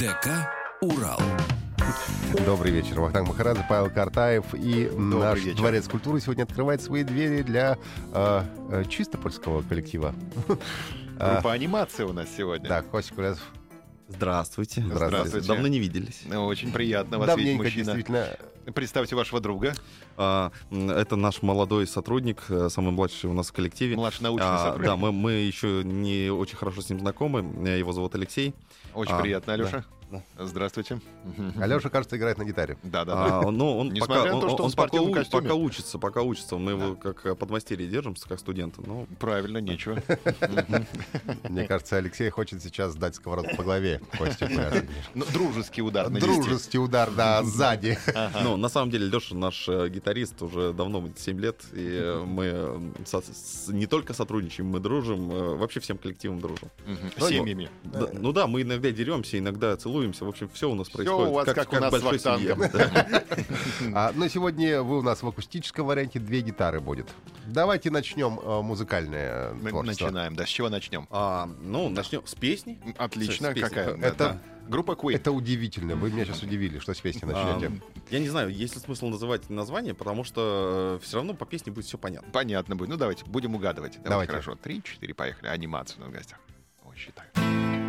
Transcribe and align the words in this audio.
ДК 0.00 0.48
«Урал». 0.80 1.20
Добрый 2.46 2.72
вечер. 2.72 2.98
Вахтанг 3.00 3.28
Махарадзе, 3.28 3.66
Павел 3.68 3.90
Картаев 3.90 4.46
и 4.54 4.88
наш 4.96 5.40
вечер. 5.40 5.58
Дворец 5.58 5.88
культуры 5.88 6.20
сегодня 6.22 6.44
открывает 6.44 6.80
свои 6.80 7.04
двери 7.04 7.42
для 7.42 7.76
э, 8.14 8.42
э, 8.70 8.84
чистопольского 8.88 9.60
коллектива. 9.60 10.14
А, 11.22 11.34
Группа 11.34 11.52
анимации 11.52 12.04
у 12.04 12.14
нас 12.14 12.30
сегодня. 12.34 12.66
Да, 12.66 12.80
Костя 12.80 13.12
Кулязов. 13.12 13.46
Здравствуйте. 14.08 14.80
Здравствуйте. 14.80 15.46
Давно 15.46 15.68
не 15.68 15.78
виделись. 15.78 16.22
Ну, 16.24 16.46
Очень 16.46 16.72
приятно 16.72 17.18
вас 17.18 17.28
видеть, 17.36 17.58
Давненько, 17.58 17.64
мужчина. 17.64 17.84
действительно. 17.84 18.26
Представьте 18.74 19.16
вашего 19.16 19.38
друга, 19.40 19.74
А, 20.16 20.50
это 20.70 21.16
наш 21.16 21.42
молодой 21.42 21.86
сотрудник, 21.86 22.44
э, 22.48 22.68
самый 22.70 22.92
младший 22.92 23.28
у 23.28 23.34
нас 23.34 23.48
в 23.48 23.52
коллективе. 23.52 23.96
младший 23.96 24.22
научный 24.24 24.46
А, 24.48 24.58
сотрудник. 24.58 24.86
да, 24.86 24.96
мы, 24.96 25.12
мы 25.12 25.32
еще 25.32 25.82
не 25.84 26.30
очень 26.30 26.56
хорошо 26.56 26.80
с 26.80 26.88
ним 26.88 27.00
знакомы. 27.00 27.44
Э, 27.68 27.78
Его 27.78 27.92
зовут 27.92 28.14
Алексей. 28.14 28.54
Очень 28.94 29.12
а, 29.12 29.20
приятно, 29.20 29.52
Алеша. 29.54 29.78
да, 29.78 29.84
Здравствуйте. 30.38 31.00
Алеша, 31.60 31.88
кажется, 31.88 32.16
играет 32.16 32.38
на 32.38 32.44
гитаре. 32.44 32.76
Да, 32.82 33.04
да, 33.04 33.14
да. 33.14 33.40
А, 33.40 33.50
ну, 33.50 33.78
он 33.78 33.92
Несмотря 33.92 34.22
пока, 34.22 34.34
на 34.34 34.40
то, 34.40 34.46
он, 34.46 34.50
что 34.50 34.56
он 34.56 34.64
он 34.64 34.68
в 34.68 34.72
спортивном 34.72 35.08
пока, 35.10 35.20
у- 35.20 35.22
костюме. 35.24 35.42
пока 35.42 35.54
учится, 35.54 35.98
пока 35.98 36.22
учится. 36.22 36.56
Мы 36.56 36.72
его 36.72 36.94
как 36.96 37.26
э, 37.26 37.34
подмастерье 37.34 37.88
держим, 37.88 38.14
как 38.28 38.38
студента. 38.38 38.82
Ну, 38.84 39.06
Правильно, 39.18 39.58
нечего. 39.58 40.02
Мне 41.48 41.66
кажется, 41.66 41.96
Алексей 41.96 42.28
хочет 42.30 42.62
сейчас 42.62 42.94
дать 42.96 43.14
сковородку 43.14 43.56
по 43.56 43.62
голове. 43.62 44.00
Ну, 45.14 45.24
дружеский 45.32 45.82
удар. 45.82 46.08
Дружеский 46.10 46.78
удар, 46.78 47.10
да, 47.10 47.42
сзади. 47.42 47.98
ну, 48.42 48.56
на 48.56 48.68
самом 48.68 48.90
деле, 48.90 49.06
Леша 49.08 49.34
наш 49.34 49.68
э, 49.68 49.88
гитарист 49.88 50.40
уже 50.42 50.72
давно, 50.72 51.08
7 51.16 51.40
лет, 51.40 51.64
и 51.72 51.98
э, 52.00 52.24
мы 52.24 52.92
не 53.68 53.86
только 53.86 54.14
сотрудничаем, 54.14 54.68
мы 54.68 54.80
дружим, 54.80 55.28
вообще 55.28 55.80
всем 55.80 55.98
коллективом 55.98 56.40
дружим. 56.40 56.68
Ну, 57.18 57.28
Семьями. 57.28 57.70
Ну 58.12 58.32
да, 58.32 58.46
мы 58.46 58.62
иногда 58.62 58.90
деремся, 58.90 59.38
иногда 59.38 59.76
целуемся. 60.00 60.24
В 60.24 60.28
общем, 60.28 60.48
все 60.52 60.70
у 60.70 60.74
нас 60.74 60.88
Всё 60.88 60.96
происходит. 60.96 61.28
у 61.28 61.32
вас 61.32 61.52
как 61.52 61.72
у 61.72 61.76
нас 61.76 61.94
с 61.94 62.02
большой 62.02 62.18
семье. 62.18 62.54
Вахтангом. 62.54 63.00
Да. 63.80 64.08
А, 64.08 64.12
но 64.14 64.28
сегодня 64.28 64.82
вы 64.82 64.98
у 64.98 65.02
нас 65.02 65.22
в 65.22 65.28
акустическом 65.28 65.86
варианте, 65.86 66.18
две 66.18 66.40
гитары 66.40 66.80
будет. 66.80 67.08
Давайте 67.46 67.90
начнем 67.90 68.38
э, 68.38 68.62
музыкальное 68.62 69.54
творчество. 69.54 70.06
Начинаем. 70.06 70.36
Да, 70.36 70.44
с 70.46 70.48
чего 70.48 70.68
начнем? 70.68 71.06
А, 71.10 71.48
ну, 71.62 71.88
начнем 71.88 72.26
с 72.26 72.34
песни. 72.34 72.78
Отлично. 72.98 73.52
С. 73.54 73.60
Какая? 73.60 73.96
Это-. 73.96 74.40
Группа 74.68 74.92
Queen. 74.92 75.16
Это 75.16 75.32
удивительно. 75.32 75.96
Вы 75.96 76.10
меня 76.10 76.24
сейчас 76.24 76.42
удивили, 76.42 76.78
что 76.78 76.94
с 76.94 77.00
песни 77.00 77.26
начнете. 77.26 77.72
А, 77.74 78.00
я 78.10 78.20
не 78.20 78.28
знаю, 78.28 78.50
есть 78.50 78.76
ли 78.76 78.80
смысл 78.80 79.08
называть 79.08 79.50
название, 79.50 79.94
потому 79.94 80.22
что 80.22 81.00
все 81.02 81.16
равно 81.16 81.34
по 81.34 81.46
песне 81.46 81.72
будет 81.72 81.86
все 81.86 81.98
понятно. 81.98 82.30
Понятно 82.30 82.76
будет. 82.76 82.90
Ну, 82.90 82.96
давайте, 82.96 83.24
будем 83.24 83.54
угадывать. 83.54 83.94
Давайте. 83.94 84.08
Давайте. 84.10 84.32
Хорошо. 84.32 84.54
Три, 84.54 84.82
четыре, 84.82 85.14
поехали. 85.14 85.48
Анимацию 85.48 85.98
у 85.98 86.00
нас 86.02 86.10
в 86.10 86.12
гостях. 86.12 86.38
Ой, 86.84 86.96
считаю. 86.96 87.79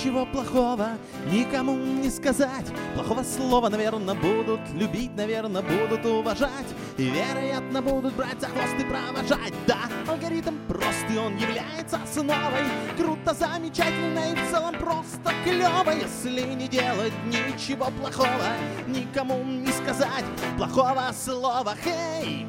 Ничего 0.00 0.24
плохого, 0.24 0.90
никому 1.30 1.76
не 1.76 2.08
сказать. 2.10 2.66
Плохого 2.94 3.22
слова, 3.22 3.68
наверное, 3.68 4.14
будут 4.14 4.60
любить, 4.74 5.14
наверное, 5.14 5.62
будут 5.62 6.06
уважать. 6.06 6.66
И, 6.96 7.10
вероятно, 7.10 7.82
будут 7.82 8.14
брать 8.14 8.40
за 8.40 8.46
хвост 8.48 8.74
и 8.78 8.84
провожать. 8.84 9.52
Да, 9.66 9.80
алгоритм 10.08 10.56
прост, 10.68 11.04
и 11.12 11.18
он 11.18 11.36
является 11.36 11.98
основой. 12.02 12.64
Круто, 12.96 13.34
замечательно 13.34 14.32
и 14.32 14.36
в 14.36 14.50
целом 14.50 14.74
просто 14.78 15.32
клево 15.44 15.90
Если 15.90 16.54
не 16.54 16.68
делать 16.68 17.12
ничего 17.26 17.90
плохого, 17.90 18.56
никому 18.86 19.42
не 19.44 19.72
сказать 19.72 20.24
Плохого 20.56 21.12
слова, 21.12 21.74
хей! 21.82 22.46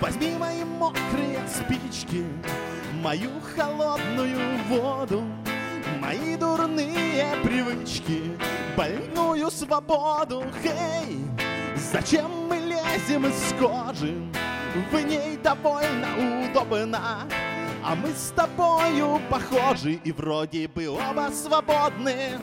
Возьми 0.00 0.36
мои 0.38 0.64
мокрые 0.64 1.40
спички, 1.48 2.24
мою 3.02 3.30
холодную 3.56 4.38
воду, 4.68 5.24
мои 6.00 6.36
дурные 6.36 7.26
привычки, 7.42 8.22
больную 8.76 9.50
свободу. 9.50 10.44
Хей, 10.62 11.18
зачем 11.76 12.30
мы 12.48 12.56
лезем 12.56 13.26
из 13.26 13.54
кожи? 13.58 14.14
В 14.90 15.00
ней 15.04 15.36
довольно 15.36 16.08
удобно. 16.44 17.26
А 17.82 17.94
мы 17.94 18.10
с 18.10 18.32
тобою 18.34 19.20
похожи 19.30 19.92
и 20.04 20.12
вроде 20.12 20.68
бы 20.68 20.88
оба 20.88 21.30
свободны. 21.32 22.38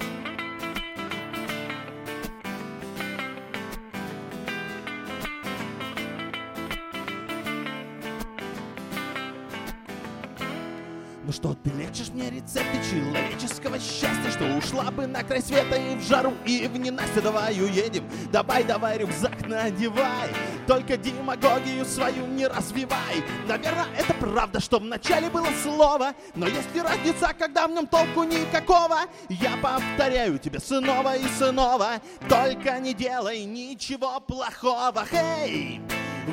Что, 11.35 11.53
ты 11.53 11.69
лечишь 11.72 12.09
мне 12.09 12.29
рецепты 12.29 12.79
человеческого 12.90 13.78
счастья 13.78 14.31
Что 14.31 14.46
ушла 14.57 14.90
бы 14.90 15.06
на 15.06 15.22
край 15.23 15.41
света 15.41 15.75
и 15.75 15.96
в 15.96 16.01
жару, 16.01 16.34
и 16.46 16.68
в 16.68 16.78
ненастье. 16.78 17.22
Давай 17.22 17.59
уедем, 17.59 18.09
давай, 18.31 18.63
давай 18.63 19.00
рюкзак 19.00 19.46
надевай. 19.47 20.29
Только 20.66 20.97
демагогию 20.97 21.85
свою 21.85 22.25
не 22.28 22.47
развивай. 22.47 23.23
Наверное, 23.47 23.88
это 23.97 24.13
правда, 24.13 24.59
что 24.59 24.79
вначале 24.79 25.29
было 25.29 25.47
слово 25.62 26.13
Но 26.35 26.47
есть 26.47 26.73
ли 26.73 26.81
разница, 26.81 27.34
когда 27.38 27.67
в 27.67 27.72
нем 27.72 27.88
толку 27.88 28.23
никакого? 28.23 29.00
Я 29.29 29.57
повторяю 29.62 30.40
тебе 30.40 30.59
снова 30.59 31.17
и 31.17 31.25
снова 31.38 32.02
Только 32.29 32.79
не 32.79 32.94
делай 32.94 33.44
ничего 33.44 34.19
плохого. 34.22 35.06
Хей! 35.06 35.81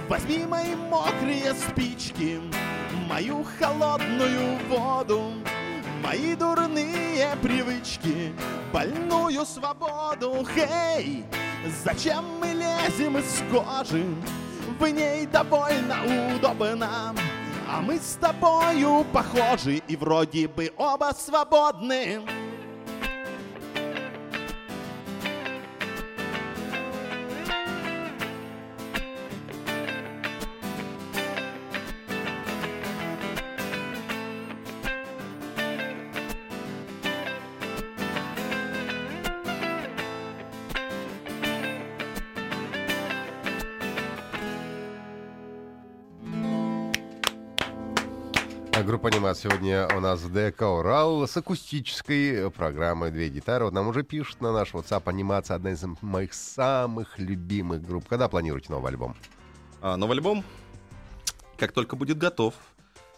Возьми 0.08 0.44
мои 0.46 0.74
мокрые 0.74 1.54
спички, 1.54 2.40
мою 3.12 3.44
холодную 3.58 4.58
воду, 4.70 5.34
мои 6.02 6.34
дурные 6.34 7.36
привычки, 7.42 8.32
больную 8.72 9.44
свободу. 9.44 10.46
Хей, 10.54 11.22
зачем 11.84 12.24
мы 12.40 12.46
лезем 12.54 13.18
из 13.18 13.42
кожи? 13.52 14.06
В 14.78 14.86
ней 14.86 15.26
довольно 15.26 15.96
удобно. 16.34 17.14
А 17.68 17.82
мы 17.82 17.98
с 17.98 18.16
тобою 18.18 19.04
похожи 19.12 19.82
и 19.86 19.94
вроде 19.94 20.48
бы 20.48 20.72
оба 20.78 21.12
свободны. 21.14 22.22
Анимации 49.04 49.48
сегодня 49.48 49.88
у 49.96 50.00
нас 50.00 50.22
ДК 50.22 50.62
Урал 50.62 51.26
с 51.26 51.36
акустической 51.36 52.48
программой 52.52 53.10
«Две 53.10 53.28
гитары». 53.30 53.64
Вот 53.64 53.74
нам 53.74 53.88
уже 53.88 54.04
пишут 54.04 54.40
на 54.40 54.52
наш 54.52 54.74
WhatsApp 54.74 55.02
анимация 55.06 55.56
одна 55.56 55.72
из 55.72 55.82
моих 56.02 56.32
самых 56.32 57.18
любимых 57.18 57.82
групп. 57.82 58.06
Когда 58.08 58.28
планируете 58.28 58.70
новый 58.70 58.92
альбом? 58.92 59.16
А, 59.80 59.96
новый 59.96 60.16
альбом, 60.16 60.44
как 61.58 61.72
только 61.72 61.96
будет 61.96 62.16
готов, 62.18 62.54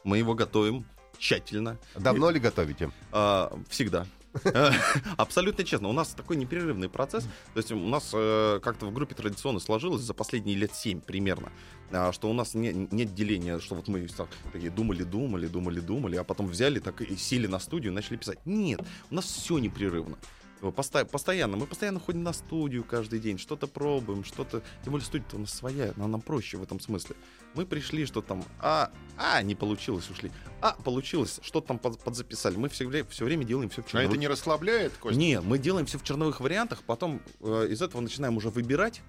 мы 0.05 0.17
его 0.17 0.33
готовим 0.35 0.87
тщательно. 1.19 1.77
Давно 1.95 2.31
ли 2.31 2.41
готовите? 2.41 2.91
А, 3.13 3.55
всегда. 3.69 4.07
Абсолютно 5.17 5.65
честно. 5.65 5.89
У 5.89 5.93
нас 5.93 6.09
такой 6.09 6.37
непрерывный 6.37 6.89
процесс. 6.89 7.25
То 7.55 7.59
есть 7.59 7.73
у 7.73 7.77
нас 7.77 8.11
э, 8.13 8.61
как-то 8.63 8.87
в 8.87 8.93
группе 8.93 9.15
традиционно 9.15 9.61
сложилось 9.61 10.03
за 10.03 10.15
последние 10.15 10.57
лет 10.57 10.75
7 10.75 11.01
примерно, 11.01 11.53
а, 11.91 12.13
что 12.13 12.29
у 12.29 12.33
нас 12.33 12.55
не- 12.55 12.89
нет 12.91 13.15
деления, 13.15 13.59
что 13.61 13.75
вот 13.77 13.89
мы 13.89 14.07
так, 14.09 14.29
такие 14.53 14.71
думали, 14.71 15.03
думали, 15.05 15.47
думали, 15.47 15.81
думали, 15.81 16.17
а 16.17 16.25
потом 16.25 16.47
взяли 16.49 16.79
так 16.79 17.01
и 17.01 17.17
сели 17.17 17.47
на 17.47 17.59
студию 17.59 17.93
и 17.93 17.95
начали 17.95 18.17
писать. 18.17 18.39
Нет, 18.45 18.81
у 19.11 19.15
нас 19.15 19.25
все 19.25 19.59
непрерывно. 19.59 20.17
Э, 20.65 20.71
Посто- 20.73 21.05
постоянно. 21.05 21.57
Мы 21.57 21.67
постоянно 21.67 22.01
ходим 22.01 22.23
на 22.23 22.33
студию 22.33 22.85
каждый 22.85 23.21
день, 23.21 23.39
что-то 23.39 23.67
пробуем, 23.67 24.25
что-то... 24.25 24.63
Тем 24.83 24.93
более 24.93 25.05
студия 25.07 25.27
у 25.35 25.39
нас 25.39 25.53
своя, 25.53 25.93
она 25.97 26.09
нам 26.09 26.21
проще 26.23 26.57
в 26.57 26.63
этом 26.63 26.81
смысле. 26.81 27.17
Мы 27.55 27.67
пришли, 27.67 28.07
что 28.07 28.23
там, 28.23 28.45
а, 28.61 28.91
а, 29.17 29.43
не 29.43 29.55
получилось, 29.55 30.09
ушли. 30.11 30.31
А, 30.61 30.73
получилось, 30.73 31.39
что 31.43 31.61
там 31.61 31.79
под- 31.79 32.01
подзаписали. 32.03 32.57
Мы 32.57 32.69
все, 32.69 32.87
время- 32.87 33.07
все 33.11 33.25
время 33.25 33.45
делаем 33.45 33.69
все 33.69 33.83
в 33.83 33.87
А 33.87 33.89
черновых. 33.91 34.11
это 34.11 34.19
не 34.19 34.29
расслабляет, 34.29 34.93
Костя? 34.97 35.19
Не, 35.19 35.41
мы 35.41 35.59
делаем 35.59 35.87
все 35.87 35.99
в 35.99 36.03
черновых 36.05 36.41
вариантах, 36.41 36.83
потом 36.83 37.21
э, 37.41 37.69
из 37.71 37.83
этого 37.83 38.01
начинаем 38.01 38.37
уже 38.37 38.49
выбирать, 38.49 39.03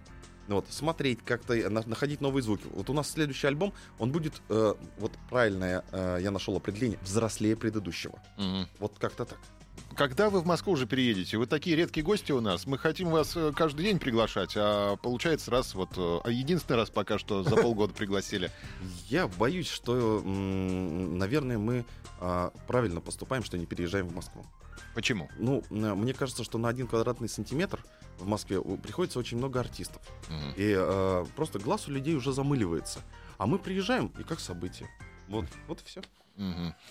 вот, 0.48 0.68
смотреть, 0.70 1.20
как-то 1.26 1.56
на- 1.72 1.82
находить 1.88 2.22
новые 2.22 2.44
звуки. 2.44 2.68
Вот 2.74 2.90
у 2.90 2.94
нас 2.94 3.10
следующий 3.10 3.48
альбом, 3.48 3.74
он 3.98 4.12
будет, 4.12 4.34
э, 4.50 4.76
вот 5.00 5.12
правильное, 5.30 5.84
э, 5.92 6.20
я 6.22 6.30
нашел 6.30 6.56
определение, 6.56 7.00
взрослее 7.02 7.56
предыдущего. 7.56 8.20
Мгм. 8.38 8.68
Вот 8.80 9.00
как-то 9.00 9.26
так. 9.26 9.40
Когда 9.96 10.30
вы 10.30 10.42
в 10.42 10.46
Москву 10.46 10.74
уже 10.74 10.86
переедете? 10.86 11.38
Вы 11.38 11.46
такие 11.46 11.76
редкие 11.76 12.06
гости 12.06 12.32
у 12.32 12.42
нас. 12.42 12.66
Мы 12.66 12.78
хотим 12.78 13.10
вас 13.10 13.36
э, 13.36 13.54
каждый 13.56 13.84
день 13.84 14.00
приглашать, 14.00 14.54
а 14.58 14.98
получается 14.98 15.52
раз 15.52 15.74
вот... 15.74 15.92
э, 15.98 16.20
а 16.24 16.30
единственный 16.30 16.76
раз 16.76 16.90
пока 16.90 17.18
что 17.18 17.44
за 17.44 17.56
полгода 17.56 17.94
пригласили. 17.94 18.52
Я 19.08 19.28
боюсь, 19.28 19.70
что, 19.70 20.22
наверное, 20.22 21.58
мы 21.58 21.86
а, 22.20 22.52
правильно 22.68 23.02
поступаем, 23.02 23.44
что 23.44 23.58
не 23.58 23.66
переезжаем 23.66 24.08
в 24.08 24.16
Москву. 24.16 24.46
Почему? 24.94 25.30
Ну, 25.38 25.64
мне 25.70 26.14
кажется, 26.14 26.44
что 26.44 26.58
на 26.58 26.70
один 26.70 26.88
квадратный 26.88 27.30
сантиметр 27.30 27.84
в 28.18 28.28
Москве 28.28 28.62
приходится 28.62 29.20
очень 29.20 29.38
много 29.38 29.60
артистов. 29.60 30.02
Мгм. 30.30 30.54
И 30.56 30.74
э, 30.78 31.26
просто 31.36 31.60
глаз 31.60 31.88
у 31.88 31.92
людей 31.92 32.16
уже 32.16 32.32
замыливается. 32.32 33.00
А 33.38 33.46
мы 33.46 33.60
приезжаем, 33.60 34.12
и 34.18 34.24
как 34.24 34.40
событие. 34.40 34.90
Вот, 35.28 35.46
вот 35.68 35.82
и 35.82 35.86
все. 35.86 36.02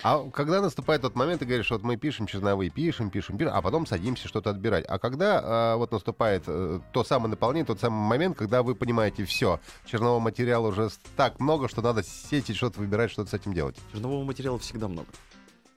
А 0.02 0.30
когда 0.30 0.60
наступает 0.60 1.02
тот 1.02 1.14
момент, 1.14 1.40
ты 1.40 1.46
говоришь, 1.46 1.70
вот 1.70 1.82
мы 1.82 1.96
пишем 1.96 2.26
черновые, 2.26 2.70
пишем, 2.70 3.10
пишем, 3.10 3.36
пишем, 3.36 3.54
а 3.54 3.62
потом 3.62 3.86
садимся 3.86 4.28
что-то 4.28 4.50
отбирать. 4.50 4.84
А 4.88 4.98
когда 4.98 5.40
а, 5.42 5.76
вот 5.76 5.92
наступает 5.92 6.44
э, 6.46 6.80
то 6.92 7.04
самое 7.04 7.30
наполнение, 7.30 7.66
тот 7.66 7.80
самый 7.80 8.08
момент, 8.08 8.36
когда 8.36 8.62
вы 8.62 8.74
понимаете, 8.74 9.24
все, 9.24 9.60
чернового 9.86 10.20
материала 10.20 10.68
уже 10.68 10.88
так 11.16 11.40
много, 11.40 11.68
что 11.68 11.82
надо 11.82 12.02
сетить, 12.02 12.56
что-то 12.56 12.80
выбирать, 12.80 13.10
что-то 13.10 13.30
с 13.30 13.34
этим 13.34 13.52
делать. 13.52 13.76
Чернового 13.92 14.24
материала 14.24 14.58
всегда 14.58 14.88
много. 14.88 15.08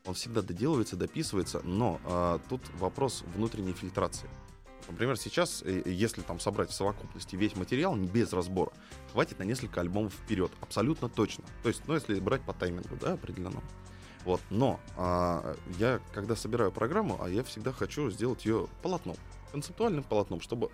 Он 0.05 0.13
всегда 0.13 0.41
доделывается, 0.41 0.95
дописывается, 0.95 1.61
но 1.63 1.99
а, 2.05 2.39
тут 2.49 2.61
вопрос 2.79 3.23
внутренней 3.35 3.73
фильтрации. 3.73 4.29
Например, 4.87 5.17
сейчас, 5.17 5.61
э, 5.63 5.83
если 5.85 6.21
там 6.21 6.39
собрать 6.39 6.69
в 6.69 6.73
совокупности 6.73 7.35
весь 7.35 7.55
материал 7.55 7.95
без 7.95 8.33
разбора, 8.33 8.71
хватит 9.11 9.39
на 9.39 9.43
несколько 9.43 9.81
альбомов 9.81 10.13
вперед, 10.13 10.51
абсолютно 10.61 11.09
точно. 11.09 11.43
То 11.63 11.69
есть, 11.69 11.81
ну, 11.87 11.93
если 11.93 12.19
брать 12.19 12.41
по 12.41 12.53
таймингу, 12.53 12.95
да, 12.99 13.13
определенно. 13.13 13.61
Вот, 14.25 14.41
но 14.49 14.79
а, 14.97 15.55
я, 15.79 16.01
когда 16.13 16.35
собираю 16.35 16.71
программу, 16.71 17.21
а 17.21 17.29
я 17.29 17.43
всегда 17.43 17.71
хочу 17.71 18.09
сделать 18.09 18.45
ее 18.45 18.67
полотном, 18.81 19.15
концептуальным 19.51 20.03
полотном, 20.03 20.41
чтобы 20.41 20.69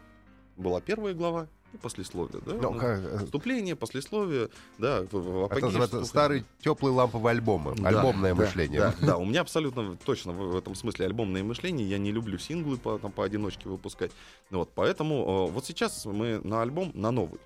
была 0.57 0.81
первая 0.81 1.13
глава 1.13 1.47
и 1.73 1.77
послесловие, 1.77 2.41
да? 2.45 2.53
Ну, 2.53 2.61
Ну, 2.73 2.79
как, 2.79 2.99
э, 2.99 3.17
Вступление, 3.25 3.75
послесловие, 3.75 4.49
да, 4.77 5.01
в, 5.03 5.13
в 5.13 5.17
это 5.17 5.45
апогее 5.45 5.65
называется 5.65 5.95
что-то. 5.97 6.05
старый 6.09 6.45
теплый 6.59 6.91
ламповый 6.91 7.31
альбом, 7.31 7.73
Да, 7.75 7.89
альбомное 7.89 8.33
да, 8.35 8.41
мышление. 8.41 8.79
Да, 8.79 8.95
да, 9.01 9.17
у 9.17 9.25
меня 9.25 9.41
абсолютно 9.41 9.95
точно 9.97 10.31
в 10.31 10.53
в 10.53 10.55
этом 10.55 10.75
смысле 10.75 11.05
альбомное 11.07 11.43
мышление. 11.43 11.87
Я 11.89 11.97
не 11.97 12.11
люблю 12.11 12.37
синглы 12.37 12.77
по, 12.77 12.99
там, 12.99 13.11
поодиночке 13.11 13.67
выпускать. 13.69 14.11
Ну 14.51 14.59
Вот, 14.59 14.71
поэтому 14.75 15.47
э, 15.49 15.51
вот 15.51 15.65
сейчас 15.65 16.05
мы 16.05 16.39
на 16.43 16.61
альбом, 16.61 16.91
на 16.93 17.09
новый, 17.11 17.39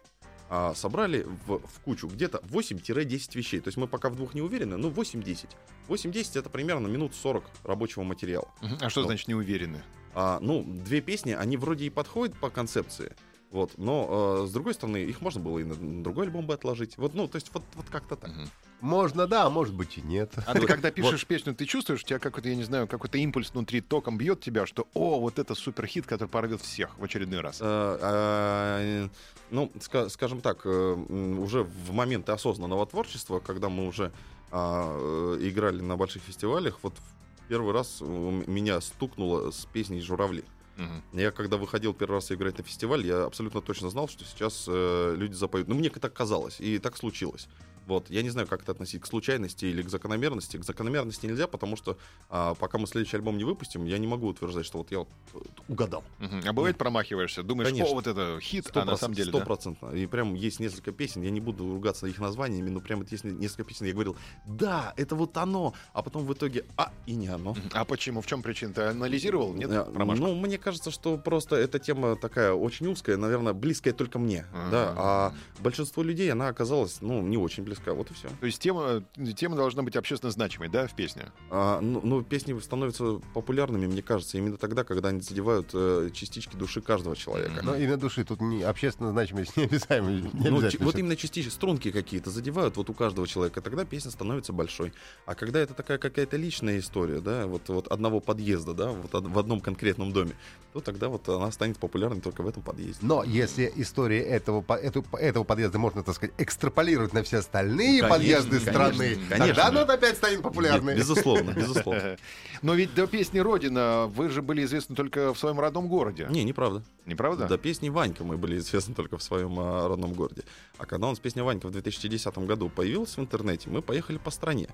а, 0.49 0.73
собрали 0.75 1.25
в, 1.45 1.59
в 1.59 1.79
кучу 1.83 2.07
где-то 2.07 2.39
8-10 2.49 3.37
вещей. 3.37 3.59
То 3.59 3.67
есть 3.69 3.77
мы 3.77 3.87
пока 3.87 4.09
в 4.09 4.15
двух 4.15 4.33
не 4.33 4.41
уверены, 4.41 4.77
ну 4.77 4.89
8-10. 4.89 5.47
8-10 5.87 6.39
это 6.39 6.49
примерно 6.49 6.87
минут 6.87 7.13
40 7.15 7.43
рабочего 7.63 8.03
материала. 8.03 8.47
А 8.81 8.89
что 8.89 9.01
Ну. 9.01 9.07
значит 9.07 9.27
не 9.27 9.35
уверены? 9.35 9.81
А, 10.13 10.39
ну, 10.41 10.63
две 10.65 11.01
песни, 11.01 11.31
они 11.33 11.57
вроде 11.57 11.85
и 11.85 11.89
подходят 11.89 12.35
по 12.39 12.49
концепции. 12.49 13.13
Вот, 13.49 13.77
но 13.77 14.41
э, 14.43 14.47
с 14.47 14.51
другой 14.51 14.73
стороны, 14.73 14.97
их 14.97 15.21
можно 15.21 15.39
было 15.39 15.59
и 15.59 15.63
на, 15.63 15.75
на 15.75 16.03
другой 16.03 16.25
альбом 16.25 16.45
бы 16.45 16.53
отложить. 16.53 16.97
Вот, 16.97 17.13
ну, 17.13 17.27
то 17.27 17.37
есть, 17.37 17.49
вот, 17.53 17.63
вот 17.75 17.85
как-то 17.89 18.17
так. 18.17 18.29
Мгм. 18.31 18.49
Можно, 18.81 19.25
да, 19.25 19.45
а 19.45 19.49
может 19.49 19.73
быть 19.73 19.97
и 19.97 20.01
нет. 20.01 20.31
А 20.45 20.53
ты 20.53 20.67
когда 20.67 20.91
пишешь 20.91 21.25
песню, 21.25 21.55
ты 21.55 21.65
чувствуешь, 21.65 22.03
у 22.03 22.05
тебя 22.05 22.19
какой-то, 22.19 22.49
я 22.49 22.55
не 22.55 22.63
знаю, 22.63 22.87
какой-то 22.87 23.17
импульс 23.17 23.51
внутри 23.53 23.81
током 23.81 24.17
бьет 24.17 24.41
тебя, 24.41 24.65
что 24.65 24.87
о, 24.93 25.19
вот 25.19 25.39
это 25.39 25.55
суперхит, 25.55 26.05
который 26.05 26.27
порвет 26.27 26.61
всех 26.61 26.97
в 26.99 27.03
очередной 27.03 27.39
раз. 27.39 27.59
Э, 27.61 27.97
э, 28.01 29.07
ну, 29.49 29.71
ска- 29.79 30.09
скажем 30.09 30.41
так, 30.41 30.61
э, 30.65 30.93
уже 31.39 31.63
в 31.63 31.93
моменты 31.93 32.33
осознанного 32.33 32.85
творчества, 32.85 33.39
когда 33.39 33.69
мы 33.69 33.87
уже 33.87 34.11
а, 34.51 35.37
играли 35.41 35.81
на 35.81 35.97
больших 35.97 36.21
фестивалях, 36.23 36.79
вот 36.81 36.93
в 36.93 37.47
первый 37.47 37.73
раз 37.73 38.01
меня 38.01 38.79
стукнуло 38.81 39.51
с 39.51 39.65
песней 39.65 40.01
«Журавли». 40.01 40.43
Мгм. 40.77 41.03
Я 41.13 41.31
когда 41.31 41.57
выходил 41.57 41.93
первый 41.93 42.15
раз 42.15 42.31
играть 42.31 42.57
на 42.57 42.63
фестиваль, 42.63 43.05
я 43.05 43.25
абсолютно 43.25 43.61
точно 43.61 43.89
знал, 43.89 44.07
что 44.07 44.23
сейчас 44.23 44.65
э, 44.67 45.15
люди 45.17 45.33
запоют. 45.33 45.67
Ну, 45.67 45.75
мне 45.75 45.89
так 45.89 46.13
казалось, 46.13 46.59
и 46.59 46.77
так 46.77 46.95
случилось. 46.95 47.47
Вот, 47.87 48.09
я 48.09 48.21
не 48.21 48.29
знаю, 48.29 48.47
как 48.47 48.63
это 48.63 48.73
относить 48.73 49.01
к 49.01 49.07
случайности 49.07 49.65
или 49.65 49.81
к 49.81 49.89
закономерности. 49.89 50.57
К 50.57 50.63
закономерности 50.65 51.25
нельзя, 51.25 51.47
потому 51.47 51.77
что 51.77 51.97
а, 52.29 52.53
пока 52.53 52.77
мы 52.77 52.85
следующий 52.85 53.15
альбом 53.15 53.37
не 53.37 53.45
выпустим, 53.45 53.85
я 53.85 53.97
не 53.97 54.07
могу 54.07 54.27
утверждать, 54.27 54.65
что 54.65 54.79
вот 54.79 54.91
я 54.91 54.99
э, 54.99 55.37
угадал. 55.69 56.03
Мгм. 56.19 56.41
А 56.45 56.53
бывает 56.53 56.77
промахиваешься, 56.77 57.43
думаешь, 57.43 57.69
Конечно. 57.69 57.91
о, 57.91 57.95
вот 57.95 58.07
это 58.07 58.39
хит, 58.41 58.69
а 58.73 58.83
на 58.83 58.97
самом 58.97 59.15
деле, 59.15 59.31
да? 59.31 59.37
Стопроцентно. 59.37 59.91
И 59.91 60.05
прям 60.05 60.33
есть 60.33 60.59
несколько 60.59 60.91
песен, 60.91 61.21
я 61.21 61.29
не 61.29 61.39
буду 61.39 61.73
ругаться 61.73 62.07
их 62.07 62.19
названиями, 62.19 62.69
но 62.69 62.81
прям 62.81 62.99
вот 62.99 63.11
есть 63.11 63.23
несколько 63.23 63.63
песен, 63.63 63.85
я 63.85 63.93
говорил, 63.93 64.17
да, 64.45 64.93
это 64.97 65.15
вот 65.15 65.37
оно, 65.37 65.73
а 65.93 66.01
потом 66.01 66.25
в 66.25 66.33
итоге, 66.33 66.65
а, 66.75 66.91
и 67.05 67.15
не 67.15 67.27
оно. 67.27 67.55
А 67.71 67.85
почему? 67.85 68.19
В 68.19 68.27
чем 68.27 68.41
причина? 68.41 68.73
Ты 68.73 68.81
анализировал? 68.81 69.53
Нет? 69.53 69.93
Промашка? 69.93 70.25
Ну, 70.25 70.35
мне 70.35 70.57
кажется, 70.57 70.91
что 70.91 71.17
просто 71.17 71.55
эта 71.55 71.79
тема 71.79 72.17
такая 72.17 72.51
очень 72.51 72.87
узкая, 72.87 73.15
наверное, 73.15 73.53
близкая 73.53 73.93
только 73.93 74.19
мне. 74.19 74.45
Ага. 74.53 74.71
Да, 74.71 74.93
а 74.97 75.33
большинству 75.59 76.03
людей 76.03 76.29
она 76.29 76.49
оказалась, 76.49 76.97
ну, 76.99 77.21
не 77.21 77.37
очень 77.37 77.63
близка. 77.63 77.76
Вот 77.85 78.11
и 78.11 78.13
все. 78.13 78.27
То 78.39 78.45
есть 78.45 78.61
тема, 78.61 79.03
тема 79.35 79.55
должна 79.55 79.83
быть 79.83 79.95
общественно 79.95 80.31
значимой, 80.31 80.69
да, 80.69 80.87
в 80.87 80.95
песне? 80.95 81.31
А, 81.49 81.79
ну, 81.81 82.01
ну, 82.03 82.21
песни 82.23 82.57
становятся 82.59 83.19
популярными, 83.33 83.85
мне 83.87 84.01
кажется, 84.01 84.37
именно 84.37 84.57
тогда, 84.57 84.83
когда 84.83 85.09
они 85.09 85.21
задевают 85.21 85.69
э, 85.73 86.09
частички 86.13 86.55
души 86.55 86.81
каждого 86.81 87.15
человека. 87.15 87.61
Но 87.63 87.75
имя 87.75 87.97
души 87.97 88.23
тут 88.23 88.41
не, 88.41 88.63
общественно 88.63 89.11
значимость 89.11 89.55
не 89.57 89.63
обязательно. 89.65 90.09
Не 90.09 90.21
Ну, 90.49 90.57
обязательно 90.57 90.71
ч- 90.71 90.77
вот 90.79 90.95
именно 90.97 91.15
частички, 91.15 91.49
струнки 91.49 91.91
какие-то 91.91 92.29
задевают 92.29 92.77
вот 92.77 92.89
у 92.89 92.93
каждого 92.93 93.27
человека, 93.27 93.61
тогда 93.61 93.85
песня 93.85 94.11
становится 94.11 94.53
большой. 94.53 94.93
А 95.25 95.35
когда 95.35 95.59
это 95.59 95.73
такая 95.73 95.97
какая-то 95.97 96.37
личная 96.37 96.79
история, 96.79 97.19
да, 97.19 97.47
вот, 97.47 97.67
вот 97.69 97.87
одного 97.87 98.19
подъезда, 98.19 98.73
да, 98.73 98.91
вот 98.91 99.13
од- 99.15 99.27
в 99.27 99.37
одном 99.39 99.61
конкретном 99.61 100.11
доме, 100.13 100.31
то 100.73 100.79
тогда 100.79 101.09
вот 101.09 101.27
она 101.29 101.51
станет 101.51 101.77
популярной 101.77 102.21
только 102.21 102.41
в 102.41 102.47
этом 102.47 102.63
подъезде. 102.63 102.99
Но 103.05 103.23
если 103.23 103.71
история 103.75 104.21
этого, 104.21 104.61
по- 104.61 104.73
эту- 104.73 105.05
этого 105.13 105.43
подъезда 105.43 105.79
можно, 105.79 106.03
так 106.03 106.15
сказать, 106.15 106.33
экстраполировать 106.37 107.13
на 107.13 107.23
все 107.23 107.37
остальные 107.37 107.66
Конечно, 107.75 108.09
подъезды 108.09 108.49
конечно, 108.59 108.71
страны, 108.71 109.17
конечно. 109.29 109.37
тогда 109.47 109.67
она 109.67 109.81
опять 109.81 110.17
станет 110.17 110.41
популярной. 110.41 110.93
Бе- 110.93 110.99
Безусловно, 110.99 111.51
безусловно. 111.51 112.17
Но 112.61 112.73
ведь 112.73 112.93
до 112.93 113.07
песни 113.07 113.39
«Родина» 113.39 114.07
вы 114.07 114.29
же 114.29 114.41
были 114.41 114.63
известны 114.65 114.95
только 114.95 115.33
в 115.33 115.39
своем 115.39 115.59
родном 115.59 115.87
городе. 115.87 116.27
Не, 116.29 116.43
неправда. 116.43 116.83
Неправда? 117.05 117.47
До 117.47 117.57
песни 117.57 117.89
Ванька 117.89 118.23
мы 118.23 118.37
были 118.37 118.57
известны 118.57 118.93
только 118.95 119.17
в 119.17 119.23
своем 119.23 119.59
а, 119.59 119.87
родном 119.87 120.13
городе. 120.13 120.43
А 120.77 120.85
когда 120.85 121.07
у 121.07 121.09
нас 121.11 121.19
песня 121.19 121.43
Ванька 121.43 121.67
в 121.67 121.71
2010 121.71 122.37
году 122.39 122.69
появилась 122.69 123.15
в 123.15 123.19
интернете, 123.19 123.69
мы 123.69 123.81
поехали 123.81 124.17
по 124.17 124.31
стране. 124.31 124.67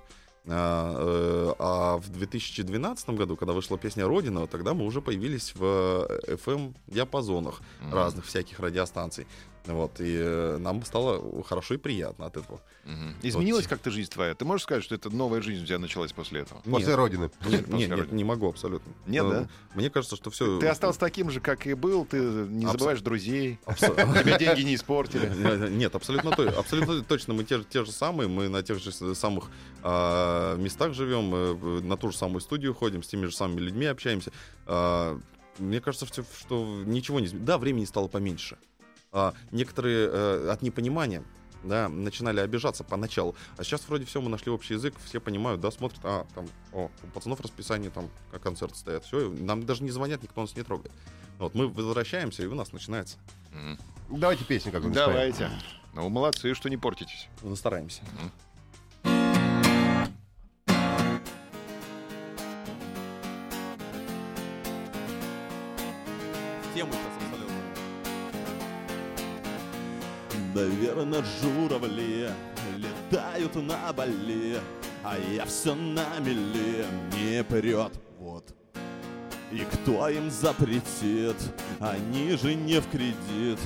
А, 0.46 0.94
э, 0.96 1.54
а 1.58 1.96
в 1.96 2.10
2012 2.10 3.10
году, 3.10 3.36
когда 3.36 3.54
вышла 3.54 3.78
песня 3.78 4.06
Родина, 4.06 4.46
тогда 4.46 4.74
мы 4.74 4.84
уже 4.84 5.00
появились 5.00 5.54
в 5.54 6.06
FM-диапазонах 6.28 7.60
Мгм. 7.80 7.94
разных 7.94 8.26
всяких 8.26 8.60
радиостанций. 8.60 9.26
Вот, 9.66 9.98
и 9.98 10.14
э, 10.18 10.58
нам 10.58 10.84
стало 10.84 11.42
хорошо 11.42 11.74
и 11.74 11.76
приятно 11.78 12.26
от 12.26 12.36
этого. 12.36 12.60
Мгм. 12.84 13.14
Изменилась 13.22 13.66
как-то 13.66 13.90
жизнь 13.90 14.10
твоя? 14.10 14.34
Ты 14.34 14.44
можешь 14.44 14.64
сказать, 14.64 14.84
что 14.84 14.94
это 14.94 15.08
новая 15.08 15.40
жизнь 15.40 15.62
у 15.62 15.66
тебя 15.66 15.78
началась 15.78 16.12
после 16.12 16.42
этого? 16.42 16.60
После 16.60 16.88
Нет. 16.88 16.96
Родины. 16.96 17.22
Нет, 17.22 17.32
После 17.40 17.58
нет, 17.58 17.68
нет, 17.70 17.90
Родины. 17.98 18.14
не 18.14 18.24
могу 18.24 18.46
абсолютно. 18.48 18.92
Нет, 19.06 19.24
Э, 19.24 19.30
да? 19.30 19.48
Мне 19.74 19.88
кажется, 19.88 20.16
что 20.16 20.30
все... 20.30 20.58
Ты 20.60 20.66
остался 20.66 21.00
таким 21.00 21.30
же, 21.30 21.40
как 21.40 21.66
и 21.66 21.72
был, 21.72 22.04
ты 22.04 22.18
не 22.18 22.66
забываешь 22.66 23.00
друзей, 23.00 23.58
Абсо- 23.64 23.94
тебя 24.22 24.36
деньги 24.38 24.62
не 24.62 24.74
испортили. 24.74 25.70
Нет, 25.70 25.94
абсолютно, 25.94 26.32
то- 26.32 26.58
абсолютно 26.58 27.02
точно. 27.02 27.32
Мы 27.32 27.44
те, 27.44 27.56
же- 27.56 27.64
те 27.64 27.86
же 27.86 27.90
самые, 27.92 28.28
мы 28.28 28.50
на 28.50 28.62
тех 28.62 28.78
же 28.78 28.92
самых 29.14 29.46
а, 29.82 30.56
местах 30.56 30.92
живем, 30.92 31.34
э, 31.34 31.80
на 31.80 31.96
ту 31.96 32.10
же 32.10 32.16
самую 32.18 32.40
студию 32.42 32.74
ходим, 32.74 33.02
с 33.02 33.06
теми 33.08 33.24
же 33.26 33.32
самыми 33.34 33.60
людьми 33.60 33.86
общаемся. 33.86 34.30
А, 34.66 35.18
мне 35.58 35.80
кажется, 35.80 36.04
что, 36.04 36.22
что 36.38 36.82
ничего 36.84 37.20
не 37.20 37.26
изменилось. 37.26 37.46
Да, 37.46 37.56
времени 37.58 37.84
стало 37.86 38.08
поменьше. 38.08 38.58
А, 39.14 39.32
некоторые 39.52 40.08
э, 40.10 40.50
от 40.50 40.60
непонимания 40.62 41.22
да, 41.62 41.88
начинали 41.88 42.40
обижаться 42.40 42.82
поначалу. 42.82 43.36
А 43.56 43.62
сейчас 43.62 43.88
вроде 43.88 44.04
все, 44.04 44.20
мы 44.20 44.28
нашли 44.28 44.50
общий 44.50 44.74
язык, 44.74 44.94
все 45.04 45.20
понимают, 45.20 45.60
да, 45.60 45.70
смотрят, 45.70 46.00
а, 46.02 46.26
там, 46.34 46.48
о, 46.72 46.90
у 47.02 47.06
пацанов 47.14 47.40
расписание, 47.40 47.90
там, 47.90 48.10
как 48.32 48.42
концерты 48.42 48.76
стоят, 48.76 49.04
все, 49.04 49.30
нам 49.30 49.64
даже 49.64 49.84
не 49.84 49.92
звонят, 49.92 50.20
никто 50.20 50.40
нас 50.40 50.56
не 50.56 50.64
трогает. 50.64 50.92
Вот, 51.38 51.54
мы 51.54 51.68
возвращаемся, 51.68 52.42
и 52.42 52.46
у 52.46 52.56
нас 52.56 52.72
начинается. 52.72 53.16
М. 53.52 53.78
Давайте 54.10 54.44
песню 54.44 54.72
какую-нибудь 54.72 55.00
споем. 55.00 55.16
Давайте. 55.16 55.50
Ну, 55.94 56.02
вы 56.02 56.10
молодцы, 56.10 56.52
что 56.54 56.68
не 56.68 56.76
портитесь. 56.76 57.28
Мы 57.42 57.54
стараемся. 57.54 58.02
Тему 66.74 66.92
сейчас 66.92 67.23
Наверное, 70.54 71.24
журавли 71.42 72.28
летают 72.76 73.56
на 73.56 73.92
Бали, 73.92 74.60
а 75.02 75.16
я 75.18 75.46
все 75.46 75.74
на 75.74 76.20
мели 76.20 76.86
не 77.12 77.42
прет. 77.42 77.92
Вот. 78.20 78.44
И 79.50 79.66
кто 79.72 80.08
им 80.08 80.30
запретит? 80.30 81.36
Они 81.80 82.36
же 82.36 82.54
не 82.54 82.80
в 82.80 82.88
кредит. 82.88 83.58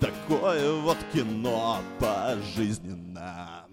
Такое 0.00 0.72
вот 0.80 0.98
кино 1.12 1.78
пожизненно. 2.00 3.64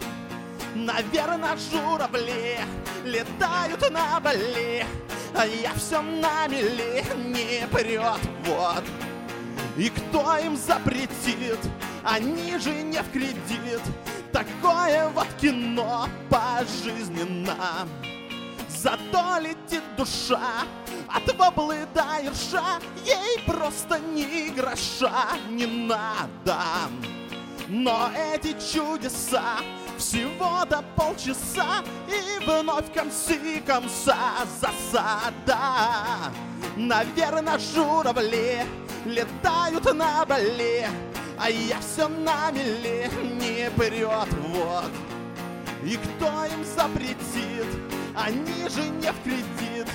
Наверное, 0.76 1.58
журавли 1.72 2.60
летают 3.04 3.90
на 3.90 4.20
Бали, 4.20 4.86
а 5.34 5.48
я 5.48 5.74
все 5.74 6.04
на 6.04 6.48
мели 6.48 7.04
не 7.18 7.68
прет. 7.68 8.20
Вот. 8.46 8.84
И 9.76 9.90
кто 9.90 10.38
им 10.38 10.56
запретит? 10.56 11.58
Они 12.04 12.58
же 12.58 12.72
не 12.84 13.02
в 13.02 13.12
кредит. 13.12 13.82
Такое 14.32 15.10
вот 15.10 15.28
кино 15.40 16.08
пожизненно. 16.30 17.88
Зато 18.70 19.40
летит 19.40 19.84
душа 19.98 20.64
от 21.08 21.36
воблы 21.36 21.88
до 21.94 22.22
ерша. 22.24 22.80
Ей 23.04 23.40
просто 23.46 24.00
ни 24.00 24.50
гроша 24.50 25.38
не 25.50 25.66
надо. 25.66 26.62
Но 27.68 28.10
эти 28.34 28.56
чудеса 28.60 29.58
всего 29.96 30.66
до 30.66 30.82
полчаса 30.96 31.84
И 32.08 32.44
вновь 32.44 32.92
концы 32.92 33.62
конца 33.64 34.18
засада 34.60 35.60
Наверное, 36.76 37.60
журавли 37.60 38.64
летают 39.06 39.94
на 39.94 40.26
Бали 40.26 40.88
А 41.42 41.50
я 41.50 41.80
все 41.80 42.08
на 42.10 42.52
мели 42.52 43.10
не 43.40 43.72
прет, 43.72 44.28
вот. 44.40 44.92
И 45.86 45.96
кто 45.96 46.46
им 46.46 46.66
запретит? 46.66 47.66
Они 48.14 48.68
же 48.68 48.90
не 48.90 49.10
в 49.12 49.24
кредит. 49.24 49.88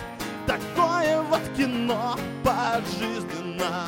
Такое 0.47 1.21
вот 1.23 1.41
кино 1.57 2.17
пожизненно 2.43 3.87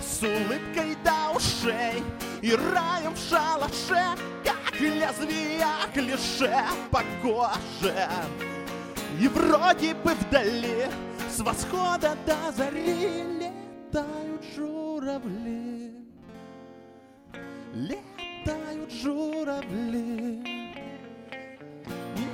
С 0.00 0.22
улыбкой 0.22 0.96
до 1.04 1.36
ушей 1.36 2.02
и 2.42 2.52
раем 2.52 3.14
в 3.14 3.18
шалаше 3.18 4.16
лезвия 4.80 5.68
клише 5.92 6.64
по 6.90 7.02
коже 7.22 8.08
И 9.20 9.28
вроде 9.28 9.94
бы 9.94 10.12
вдали 10.14 10.86
с 11.30 11.40
восхода 11.40 12.16
до 12.26 12.52
зари 12.52 13.24
Летают 13.96 14.44
журавли. 14.54 15.92
Летают 17.72 18.92
журавли. 18.92 20.42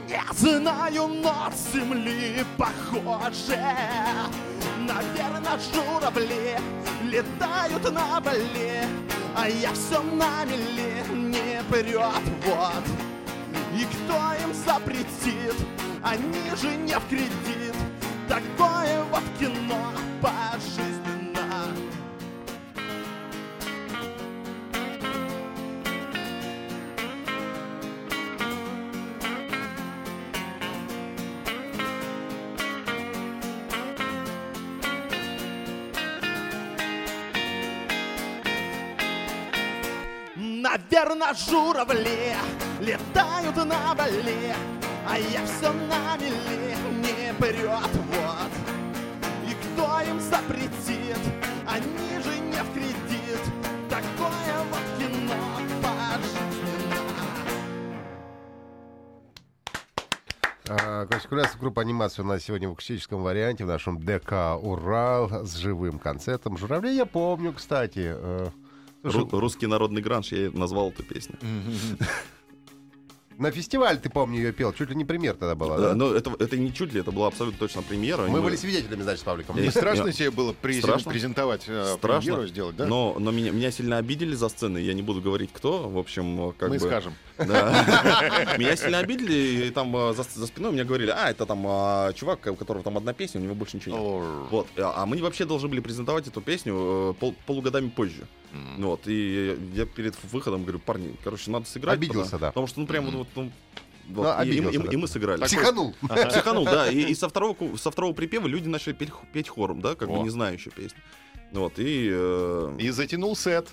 Не 0.08 0.20
знаю, 0.32 1.06
но 1.06 1.52
земли 1.72 2.44
похоже. 2.56 3.60
Наверное, 4.78 5.58
журавли 5.72 6.58
летают 7.04 7.92
на 7.92 8.20
Бали 8.20 8.84
А 9.34 9.48
я 9.48 9.72
все 9.72 10.02
на 10.02 10.44
мели 10.44 11.02
не 11.10 11.62
прет, 11.70 12.22
вот 12.44 12.84
И 13.74 13.84
кто 13.84 14.14
им 14.42 14.52
запретит? 14.52 15.56
Они 16.02 16.54
же 16.60 16.76
не 16.76 16.94
в 16.98 17.08
кредит 17.08 17.74
Такое 18.28 19.02
вот 19.04 19.22
кино 19.38 19.92
пожизненно 20.20 20.91
Наверное, 40.92 41.32
журавли 41.32 42.34
летают 42.78 43.56
на 43.56 43.94
Бали, 43.94 44.54
а 45.08 45.18
я 45.18 45.46
все 45.46 45.72
на 45.72 46.18
мели 46.18 46.76
не 47.00 47.32
прет, 47.40 47.94
вот. 48.12 48.52
И 49.48 49.54
кто 49.54 50.00
им 50.02 50.20
запретит? 50.20 51.16
Они 51.66 52.22
же 52.22 52.38
не 52.38 52.62
в 52.62 52.74
кредит. 52.74 53.40
Такое 53.88 54.54
вот 54.70 54.84
кино 54.98 55.34
пожизненно. 55.82 57.00
А, 60.68 61.06
Костя 61.06 61.58
группа 61.58 61.80
анимации 61.80 62.20
у 62.20 62.26
нас 62.26 62.42
сегодня 62.42 62.68
в 62.68 62.72
акустическом 62.72 63.22
варианте 63.22 63.64
в 63.64 63.68
нашем 63.68 63.98
ДК 63.98 64.58
«Урал» 64.60 65.46
с 65.46 65.56
живым 65.56 65.98
концертом. 65.98 66.58
«Журавли» 66.58 66.94
я 66.94 67.06
помню, 67.06 67.54
кстати. 67.54 68.14
Слушай, 69.02 69.20
Ру- 69.22 69.38
Русский 69.40 69.66
народный 69.66 70.00
гранж, 70.02 70.32
я 70.32 70.50
назвал 70.52 70.90
эту 70.90 71.02
песню. 71.02 71.36
на 73.38 73.50
фестиваль, 73.50 73.98
ты 73.98 74.08
помню, 74.08 74.36
ее 74.38 74.52
пел. 74.52 74.72
Чуть 74.72 74.90
ли 74.90 74.94
не 74.94 75.04
пример 75.04 75.34
тогда 75.34 75.56
была, 75.56 75.76
да? 75.76 75.88
Да, 75.88 75.94
но 75.96 76.14
это, 76.14 76.32
это 76.38 76.56
не 76.56 76.72
чуть 76.72 76.92
ли, 76.92 77.00
это 77.00 77.10
была 77.10 77.26
абсолютно 77.28 77.58
точно 77.58 77.82
премьера. 77.82 78.22
Мы 78.28 78.38
Не- 78.38 78.44
были 78.44 78.54
свидетелями, 78.56 79.02
значит, 79.02 79.20
с 79.20 79.24
Павликом. 79.24 79.60
Не 79.60 79.70
страшно 79.70 80.06
Я- 80.08 80.12
тебе 80.12 80.30
было 80.30 80.52
презен- 80.52 80.82
Страшно. 80.82 81.10
презентовать, 81.10 81.64
э, 81.66 81.94
Страшно, 81.96 82.20
премьеру 82.32 82.46
сделать, 82.46 82.76
да? 82.76 82.86
но, 82.86 83.16
но 83.18 83.32
меня, 83.32 83.50
меня 83.50 83.72
сильно 83.72 83.96
обидели 83.96 84.34
за 84.36 84.48
сценой, 84.48 84.84
я 84.84 84.92
не 84.94 85.02
буду 85.02 85.20
говорить 85.20 85.50
кто, 85.52 85.88
в 85.88 85.98
общем, 85.98 86.52
как 86.56 86.68
Мы 86.68 86.78
бы... 86.78 86.86
скажем. 86.86 87.14
Да. 87.46 88.54
Меня 88.58 88.76
сильно 88.76 88.98
обидели, 88.98 89.66
и 89.66 89.70
там 89.70 89.94
э, 89.96 90.14
за, 90.14 90.22
за 90.22 90.46
спиной 90.46 90.72
мне 90.72 90.84
говорили, 90.84 91.10
а, 91.10 91.30
это 91.30 91.46
там 91.46 91.64
а, 91.66 92.12
чувак, 92.12 92.46
у 92.46 92.54
которого 92.54 92.82
там 92.84 92.96
одна 92.96 93.12
песня, 93.12 93.40
у 93.40 93.44
него 93.44 93.54
больше 93.54 93.76
ничего 93.76 93.94
нет. 93.96 94.04
О, 94.04 94.46
Вот, 94.50 94.66
а 94.78 94.94
а 95.02 95.06
мы 95.06 95.16
вообще 95.18 95.44
должны 95.44 95.68
были 95.68 95.80
презентовать 95.80 96.26
эту 96.26 96.40
песню 96.40 96.74
э, 96.74 97.14
пол- 97.20 97.34
полугодами 97.46 97.88
позже. 97.88 98.26
м. 98.52 98.82
Вот, 98.82 99.02
и 99.06 99.56
я 99.74 99.86
перед 99.86 100.14
выходом 100.32 100.62
говорю, 100.62 100.78
парни, 100.78 101.14
короче, 101.24 101.50
надо 101.50 101.66
сыграть. 101.66 101.94
Обиделся, 101.94 102.22
потому, 102.32 102.40
да. 102.40 102.46
Потому 102.48 102.66
что, 102.66 102.80
ну, 102.80 102.86
прям 102.86 103.04
вот, 103.06 103.14
вот, 103.14 103.28
ну, 103.36 103.52
вот, 104.08 104.24
Ну, 104.24 104.42
и- 104.44 104.46
и, 104.46 104.50
обиделся, 104.50 104.78
и- 104.78 104.82
да. 104.82 104.92
и 104.92 104.96
мы 104.96 105.08
сыграли. 105.08 105.44
Психанул. 105.44 105.94
Психанул, 106.28 106.64
да. 106.64 106.90
И, 106.90 106.98
и 107.10 107.14
со, 107.14 107.28
второго, 107.28 107.56
со 107.76 107.90
второго 107.90 108.12
припева 108.12 108.46
люди 108.46 108.68
начали 108.68 108.92
петь, 108.92 109.10
петь 109.32 109.48
хором, 109.48 109.80
да, 109.80 109.94
как 109.94 110.08
О. 110.08 110.16
бы 110.16 110.22
не 110.22 110.30
знающие 110.30 110.72
песню. 110.72 110.98
Вот, 111.52 111.74
и... 111.78 112.08
э, 112.10 112.76
И 112.80 112.88
затянул 112.90 113.36
сет. 113.36 113.68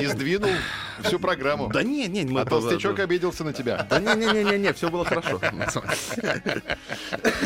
И 0.00 0.06
сдвинул 0.06 0.50
всю 1.02 1.18
программу. 1.18 1.68
Да 1.68 1.82
не, 1.82 2.06
не, 2.08 2.24
мы... 2.24 2.40
А 2.40 2.44
толстячок 2.44 2.98
обиделся 2.98 3.44
на 3.44 3.52
тебя. 3.52 3.86
Да 3.88 4.00
не, 4.00 4.14
не, 4.14 4.32
не, 4.32 4.44
не, 4.44 4.58
не, 4.58 4.72
все 4.72 4.90
было 4.90 5.04
хорошо. 5.04 5.40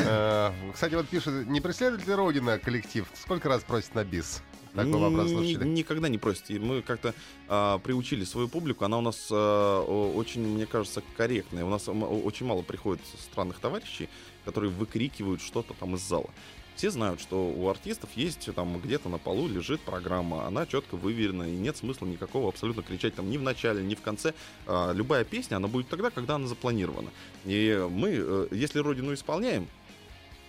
Э, 0.04 0.52
Кстати, 0.72 0.94
вот 0.94 1.08
пишет, 1.08 1.46
не 1.46 1.60
преследует 1.60 2.06
ли 2.06 2.14
Родина 2.14 2.58
коллектив? 2.58 3.06
Сколько 3.14 3.48
раз 3.48 3.62
просит 3.62 3.94
на 3.94 4.04
бис? 4.04 4.42
Такой 4.74 5.00
вопрос 5.00 5.30
слушали. 5.30 5.68
Никогда 5.68 6.08
не 6.08 6.18
просите. 6.18 6.58
Мы 6.58 6.82
как-то 6.82 7.14
а, 7.48 7.78
приучили 7.78 8.24
свою 8.24 8.48
публику. 8.48 8.84
Она 8.84 8.98
у 8.98 9.02
нас 9.02 9.28
а, 9.30 9.82
очень, 9.82 10.46
мне 10.46 10.66
кажется, 10.66 11.02
корректная. 11.16 11.64
У 11.64 11.68
нас 11.68 11.88
очень 11.88 12.46
мало 12.46 12.62
приходит 12.62 13.02
странных 13.20 13.58
товарищей, 13.58 14.08
которые 14.44 14.70
выкрикивают 14.70 15.42
что-то 15.42 15.74
там 15.74 15.94
из 15.96 16.00
зала. 16.00 16.30
Все 16.76 16.90
знают, 16.90 17.20
что 17.20 17.50
у 17.50 17.68
артистов 17.68 18.10
есть 18.14 18.48
там 18.54 18.80
где-то 18.80 19.08
на 19.08 19.18
полу 19.18 19.48
лежит 19.48 19.80
программа, 19.80 20.46
она 20.46 20.66
четко 20.66 20.96
выверена, 20.96 21.44
и 21.44 21.56
нет 21.56 21.76
смысла 21.76 22.06
никакого 22.06 22.48
абсолютно 22.48 22.82
кричать 22.82 23.14
там 23.14 23.30
ни 23.30 23.36
в 23.36 23.42
начале, 23.42 23.82
ни 23.82 23.94
в 23.94 24.00
конце. 24.00 24.34
А, 24.66 24.92
любая 24.92 25.24
песня, 25.24 25.56
она 25.56 25.68
будет 25.68 25.88
тогда, 25.88 26.10
когда 26.10 26.36
она 26.36 26.46
запланирована. 26.46 27.10
И 27.44 27.86
мы, 27.90 28.10
э, 28.12 28.48
если 28.52 28.78
Родину 28.78 29.12
исполняем, 29.14 29.68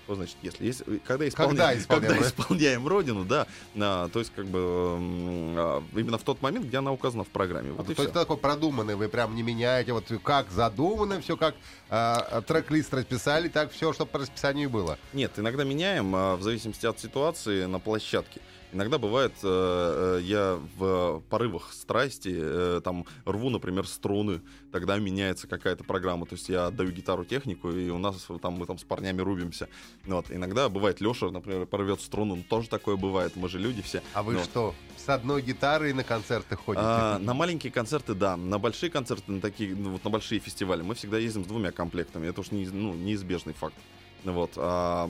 Что 0.04 0.16
значит 0.16 0.36
если? 0.42 0.66
если 0.66 0.84
когда, 0.84 1.00
Когда 1.06 1.28
исполняем, 1.30 1.80
исполняем 1.80 2.14
когда 2.14 2.28
исполняем 2.28 2.88
Родину, 2.88 3.24
да, 3.24 3.48
а, 3.76 4.10
то 4.10 4.20
есть 4.20 4.34
как 4.36 4.46
бы 4.48 4.60
а, 4.60 5.84
именно 5.96 6.18
в 6.18 6.24
тот 6.24 6.42
момент, 6.42 6.66
где 6.66 6.78
она 6.78 6.92
указана 6.92 7.24
в 7.24 7.30
программе. 7.30 7.72
Вот 7.72 7.90
и 7.90 7.94
то 7.94 8.02
есть 8.02 8.14
всё. 8.14 8.22
такой 8.22 8.38
продуманный, 8.38 8.96
вы 8.96 9.08
прям 9.08 9.36
не 9.36 9.44
меняете, 9.44 9.94
вот 9.94 10.06
как 10.24 10.52
задумано, 10.52 11.22
все 11.22 11.38
как 11.38 11.56
а, 11.90 12.42
трек-лист 12.42 12.94
расписали, 12.94 13.48
так 13.48 13.72
все, 13.72 13.94
чтобы 13.94 14.12
по 14.12 14.20
расписанию 14.20 14.70
было. 14.70 14.98
Нет, 15.14 15.32
иногда 15.38 15.64
меняем, 15.64 16.14
а, 16.16 16.36
в 16.36 16.44
зависимости 16.44 16.86
от 16.86 17.00
ситуации 17.00 17.66
на 17.66 17.80
площадке. 17.80 18.42
Иногда 18.74 18.98
бывает, 18.98 19.34
э, 19.44 20.18
э, 20.18 20.22
я 20.24 20.60
в 20.78 21.22
порывах 21.30 21.72
страсти 21.72 22.34
э, 22.36 22.82
там 22.84 23.06
рву, 23.24 23.52
например, 23.52 23.88
струны, 23.88 24.42
тогда 24.72 24.98
меняется 24.98 25.48
какая-то 25.48 25.84
программа. 25.84 26.26
То 26.26 26.34
есть 26.34 26.50
я 26.50 26.68
отдаю 26.68 26.92
гитару 26.92 27.24
технику, 27.24 27.70
и 27.70 27.90
у 27.92 28.00
нас 28.00 28.28
там 28.42 28.54
мы 28.54 28.66
там 28.66 28.80
с 28.80 28.84
парнями 28.84 29.22
рубимся. 29.22 29.70
Вот. 30.06 30.32
Иногда 30.32 30.70
бывает 30.70 31.02
Леша, 31.02 31.30
например, 31.30 31.68
порвет 31.68 32.02
струну, 32.02 32.36
ну, 32.36 32.44
тоже 32.44 32.68
такое 32.68 32.96
бывает, 32.96 33.36
мы 33.36 33.48
же 33.48 33.60
люди 33.60 33.84
все. 33.84 34.02
А 34.14 34.24
вы 34.24 34.34
Ну, 34.34 34.44
что, 34.44 34.74
с 34.98 35.08
одной 35.08 35.44
гитарой 35.44 35.94
на 35.94 36.04
концерты 36.04 36.56
ходите? 36.56 36.84
а, 36.84 37.20
на 37.20 37.36
маленькие 37.36 37.72
концерты, 37.72 38.16
да. 38.16 38.36
На 38.38 38.58
большие 38.58 38.90
концерты, 38.90 39.32
на 39.32 39.40
такие, 39.40 39.76
ну, 39.76 39.92
вот 39.92 40.04
на 40.04 40.10
большие 40.10 40.40
фестивали, 40.40 40.82
мы 40.82 40.96
всегда 40.96 41.20
ездим 41.20 41.44
с 41.44 41.48
двумя 41.48 41.72
комплектами. 41.72 42.28
Это 42.28 42.42
уж 42.42 42.50
не, 42.50 42.66
ну, 42.66 42.96
неизбежный 42.96 43.54
факт. 43.54 43.76
Вот. 44.24 44.52
а, 44.56 45.10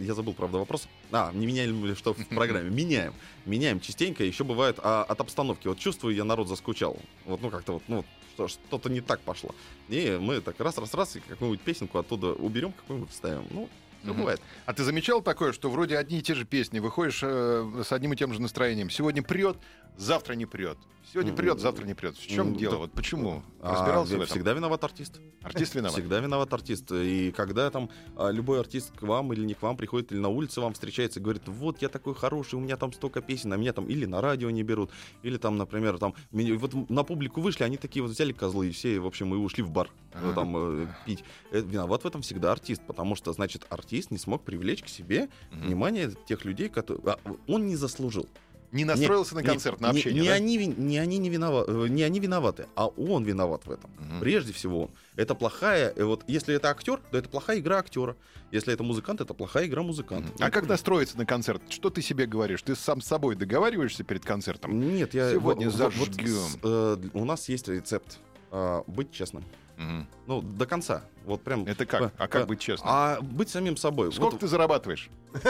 я 0.00 0.14
забыл, 0.14 0.32
правда, 0.34 0.58
вопрос. 0.58 0.88
А, 1.12 1.32
не 1.32 1.46
меняем 1.46 1.84
ли 1.84 1.94
что 1.94 2.14
в 2.14 2.26
программе? 2.28 2.70
Меняем. 2.70 3.12
Меняем 3.46 3.80
частенько. 3.80 4.24
Еще 4.24 4.44
бывает 4.44 4.78
а, 4.82 5.02
от 5.02 5.20
обстановки. 5.20 5.66
Вот 5.68 5.78
чувствую, 5.78 6.14
я 6.14 6.24
народ 6.24 6.48
заскучал. 6.48 6.96
Вот, 7.24 7.42
ну, 7.42 7.50
как-то 7.50 7.72
вот, 7.74 7.82
ну, 7.88 8.04
что- 8.34 8.48
что-то 8.48 8.88
не 8.90 9.00
так 9.00 9.20
пошло. 9.20 9.54
И 9.88 10.18
мы 10.20 10.40
так 10.40 10.58
раз-раз-раз 10.60 11.16
и 11.16 11.20
какую-нибудь 11.20 11.60
песенку 11.62 11.98
оттуда 11.98 12.28
уберем, 12.32 12.72
какую-нибудь 12.72 13.10
вставим. 13.10 13.44
Ну, 13.50 13.68
все 14.04 14.12
Мгм. 14.12 14.20
бывает. 14.20 14.40
А 14.66 14.72
ты 14.74 14.84
замечал 14.84 15.22
такое, 15.22 15.52
что 15.52 15.70
вроде 15.70 15.96
одни 15.96 16.18
и 16.18 16.22
те 16.22 16.34
же 16.34 16.44
песни, 16.44 16.78
выходишь 16.78 17.20
э, 17.22 17.82
с 17.84 17.90
одним 17.92 18.12
и 18.12 18.16
тем 18.16 18.32
же 18.32 18.40
настроением. 18.40 18.90
Сегодня 18.90 19.22
прет, 19.22 19.56
завтра 19.96 20.34
не 20.34 20.46
прет. 20.46 20.76
Сегодня 21.12 21.32
прет, 21.32 21.60
завтра 21.60 21.84
не 21.86 21.94
прет. 21.94 22.16
В 22.16 22.26
чем 22.26 22.48
м, 22.48 22.56
дело? 22.56 22.72
да. 22.72 22.78
Вот 22.78 22.92
почему? 22.92 23.44
А, 23.60 23.72
Разбирался 23.74 24.12
в 24.14 24.16
этом? 24.16 24.26
всегда 24.26 24.52
виноват 24.52 24.82
артист. 24.82 25.20
Артист 25.42 25.74
виноват. 25.76 25.92
Всегда 25.92 26.18
виноват 26.18 26.52
артист. 26.52 26.90
И 26.90 27.30
когда 27.30 27.70
там 27.70 27.88
а, 28.16 28.30
любой 28.30 28.58
артист 28.58 28.90
к 28.96 29.02
вам 29.02 29.32
или 29.32 29.44
не 29.44 29.54
к 29.54 29.62
вам 29.62 29.76
приходит, 29.76 30.10
или 30.10 30.18
на 30.18 30.28
улице 30.28 30.60
вам 30.60 30.72
встречается 30.72 31.20
и 31.20 31.22
говорит, 31.22 31.42
вот 31.46 31.80
я 31.82 31.88
такой 31.88 32.16
хороший, 32.16 32.56
у 32.56 32.60
меня 32.60 32.76
там 32.76 32.92
столько 32.92 33.20
песен, 33.22 33.52
а 33.52 33.56
меня 33.56 33.72
там 33.72 33.86
или 33.86 34.06
на 34.06 34.20
радио 34.20 34.50
не 34.50 34.64
берут, 34.64 34.90
или 35.22 35.36
там, 35.36 35.56
например, 35.56 35.98
там 35.98 36.14
меня- 36.32 36.58
вот 36.58 36.90
на 36.90 37.04
публику 37.04 37.40
вышли, 37.40 37.62
они 37.62 37.76
такие 37.76 38.02
вот 38.02 38.10
взяли 38.10 38.32
козлы 38.32 38.68
и 38.68 38.70
все, 38.72 38.98
в 38.98 39.06
общем, 39.06 39.32
и 39.34 39.36
ушли 39.36 39.62
в 39.62 39.70
бар 39.70 39.90
э, 40.14 40.32
там 40.34 40.56
э, 40.56 40.86
пить. 41.06 41.22
Э, 41.52 41.60
Виноват 41.60 42.02
в 42.02 42.06
этом 42.08 42.22
всегда 42.22 42.50
артист, 42.50 42.82
потому 42.88 43.14
что, 43.14 43.32
значит, 43.32 43.66
артист 43.68 43.93
не 44.10 44.18
смог 44.18 44.42
привлечь 44.44 44.82
к 44.82 44.88
себе 44.88 45.28
Мгм. 45.50 45.66
внимание 45.66 46.10
тех 46.26 46.44
людей, 46.44 46.68
которые... 46.68 47.16
он 47.46 47.66
не 47.66 47.76
заслужил. 47.76 48.28
Не 48.72 48.84
настроился 48.84 49.36
на 49.36 49.40
Не- 49.40 49.46
концерт, 49.46 49.80
на 49.80 49.92
не- 49.92 49.98
общение, 49.98 50.22
Не, 50.22 50.28
да? 50.30 50.34
они, 50.34 50.56
не, 50.66 50.98
они 50.98 51.18
не, 51.18 51.30
винова- 51.30 51.64
э, 51.68 51.88
не 51.88 52.02
они 52.02 52.18
виноваты, 52.18 52.66
а 52.74 52.86
он 52.88 53.22
виноват 53.22 53.66
в 53.66 53.70
этом. 53.70 53.88
Мгм. 54.00 54.18
Прежде 54.20 54.52
всего 54.52 54.84
он. 54.86 54.90
Это 55.14 55.36
плохая, 55.36 55.92
э, 55.94 56.02
вот 56.02 56.24
если 56.26 56.56
это 56.56 56.70
актер, 56.70 56.98
то 57.12 57.16
это 57.16 57.28
плохая 57.28 57.60
игра 57.60 57.78
актера. 57.78 58.16
Если 58.50 58.72
это 58.74 58.82
музыкант, 58.82 59.20
это 59.20 59.32
плохая 59.32 59.66
игра 59.66 59.82
музыканта. 59.84 60.28
А 60.40 60.50
как 60.50 60.66
настроиться 60.66 61.16
на 61.16 61.24
концерт? 61.24 61.62
Что 61.68 61.88
ты 61.88 62.02
себе 62.02 62.26
говоришь? 62.26 62.62
Ты 62.62 62.74
сам 62.74 63.00
с 63.00 63.06
собой 63.06 63.36
договариваешься 63.36 64.02
перед 64.02 64.24
концертом? 64.24 64.80
Нет, 64.80 65.14
я 65.14 65.30
Сегодня 65.30 65.70
вот- 65.70 65.78
вот- 65.80 65.94
вот 65.96 66.08
зажгем. 66.08 66.26
с- 66.26 66.58
э, 66.64 66.96
у 67.12 67.24
нас 67.24 67.48
есть 67.48 67.68
рецепт. 67.68 68.18
А, 68.50 68.82
быть 68.88 69.12
честным. 69.12 69.44
Мгм. 69.76 70.06
Ну, 70.26 70.40
до 70.40 70.66
конца. 70.66 71.02
Вот 71.24 71.42
прям. 71.42 71.64
Это 71.64 71.84
как? 71.86 72.12
А 72.18 72.28
как 72.28 72.46
быть 72.46 72.60
честным? 72.60 72.88
А 72.92 73.20
быть 73.20 73.48
самим 73.48 73.76
собой. 73.76 74.12
Сколько 74.12 74.32
Вот, 74.32 74.40
ты 74.40 74.46
зарабатываешь? 74.46 75.10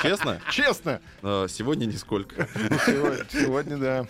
Честно? 0.00 0.40
Честно! 0.50 1.00
э, 1.22 1.46
Сегодня 1.48 1.86
нисколько. 1.86 2.46
Сегодня, 2.86 3.26
сегодня, 3.32 3.76
да. 3.78 4.06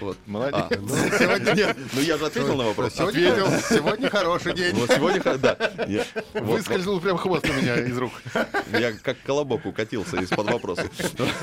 Вот. 0.00 0.16
Молодец. 0.26 0.64
А, 0.68 0.68
ну, 0.80 0.88
сегодня 1.18 1.52
нет. 1.52 1.76
Ну, 1.92 2.00
я 2.00 2.18
же 2.18 2.26
ответил 2.26 2.56
на 2.56 2.64
вопрос. 2.64 2.94
Сегодня, 2.94 3.30
сегодня 3.60 4.10
хороший 4.10 4.54
день. 4.54 4.74
Вот 4.74 4.90
сегодня, 4.90 5.38
да. 5.38 5.56
Выскользнул 6.34 7.00
прям 7.00 7.18
хвост 7.18 7.48
у 7.48 7.52
меня 7.52 7.76
из 7.76 7.96
рук. 7.96 8.12
Я 8.72 8.92
как 8.92 9.16
колобок 9.22 9.64
укатился 9.66 10.16
из-под 10.20 10.50
вопроса. 10.50 10.86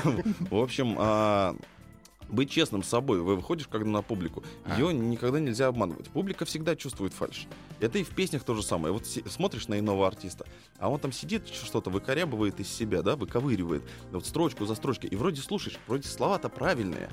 В 0.50 0.56
общем, 0.58 0.96
а, 0.98 1.54
быть 2.28 2.50
честным 2.50 2.82
с 2.82 2.88
собой. 2.88 3.20
Вы 3.20 3.36
выходишь 3.36 3.68
когда 3.68 3.88
на 3.88 4.02
публику. 4.02 4.42
Ее 4.76 4.92
никогда 4.92 5.40
нельзя 5.40 5.68
обманывать. 5.68 6.08
Публика 6.10 6.44
всегда 6.44 6.76
чувствует 6.76 7.12
фальш. 7.12 7.46
Это 7.80 7.98
и 7.98 8.04
в 8.04 8.10
песнях 8.10 8.44
то 8.44 8.54
же 8.54 8.62
самое. 8.62 8.92
Вот 8.92 9.06
смотришь 9.06 9.68
на 9.68 9.78
иного 9.78 10.06
артиста, 10.06 10.46
а 10.78 10.88
он 10.88 10.98
там 10.98 11.12
сидит, 11.12 11.48
что-то 11.48 11.90
выкорябывает 11.90 12.60
из 12.60 12.68
себя, 12.68 13.02
да, 13.02 13.16
выковыривает. 13.16 13.82
Вот 14.10 14.26
строчку 14.26 14.66
за 14.66 14.74
строчкой. 14.74 15.10
И 15.10 15.16
вроде 15.16 15.40
слушаешь, 15.40 15.78
вроде 15.86 16.08
слова-то 16.08 16.48
правильные. 16.48 17.10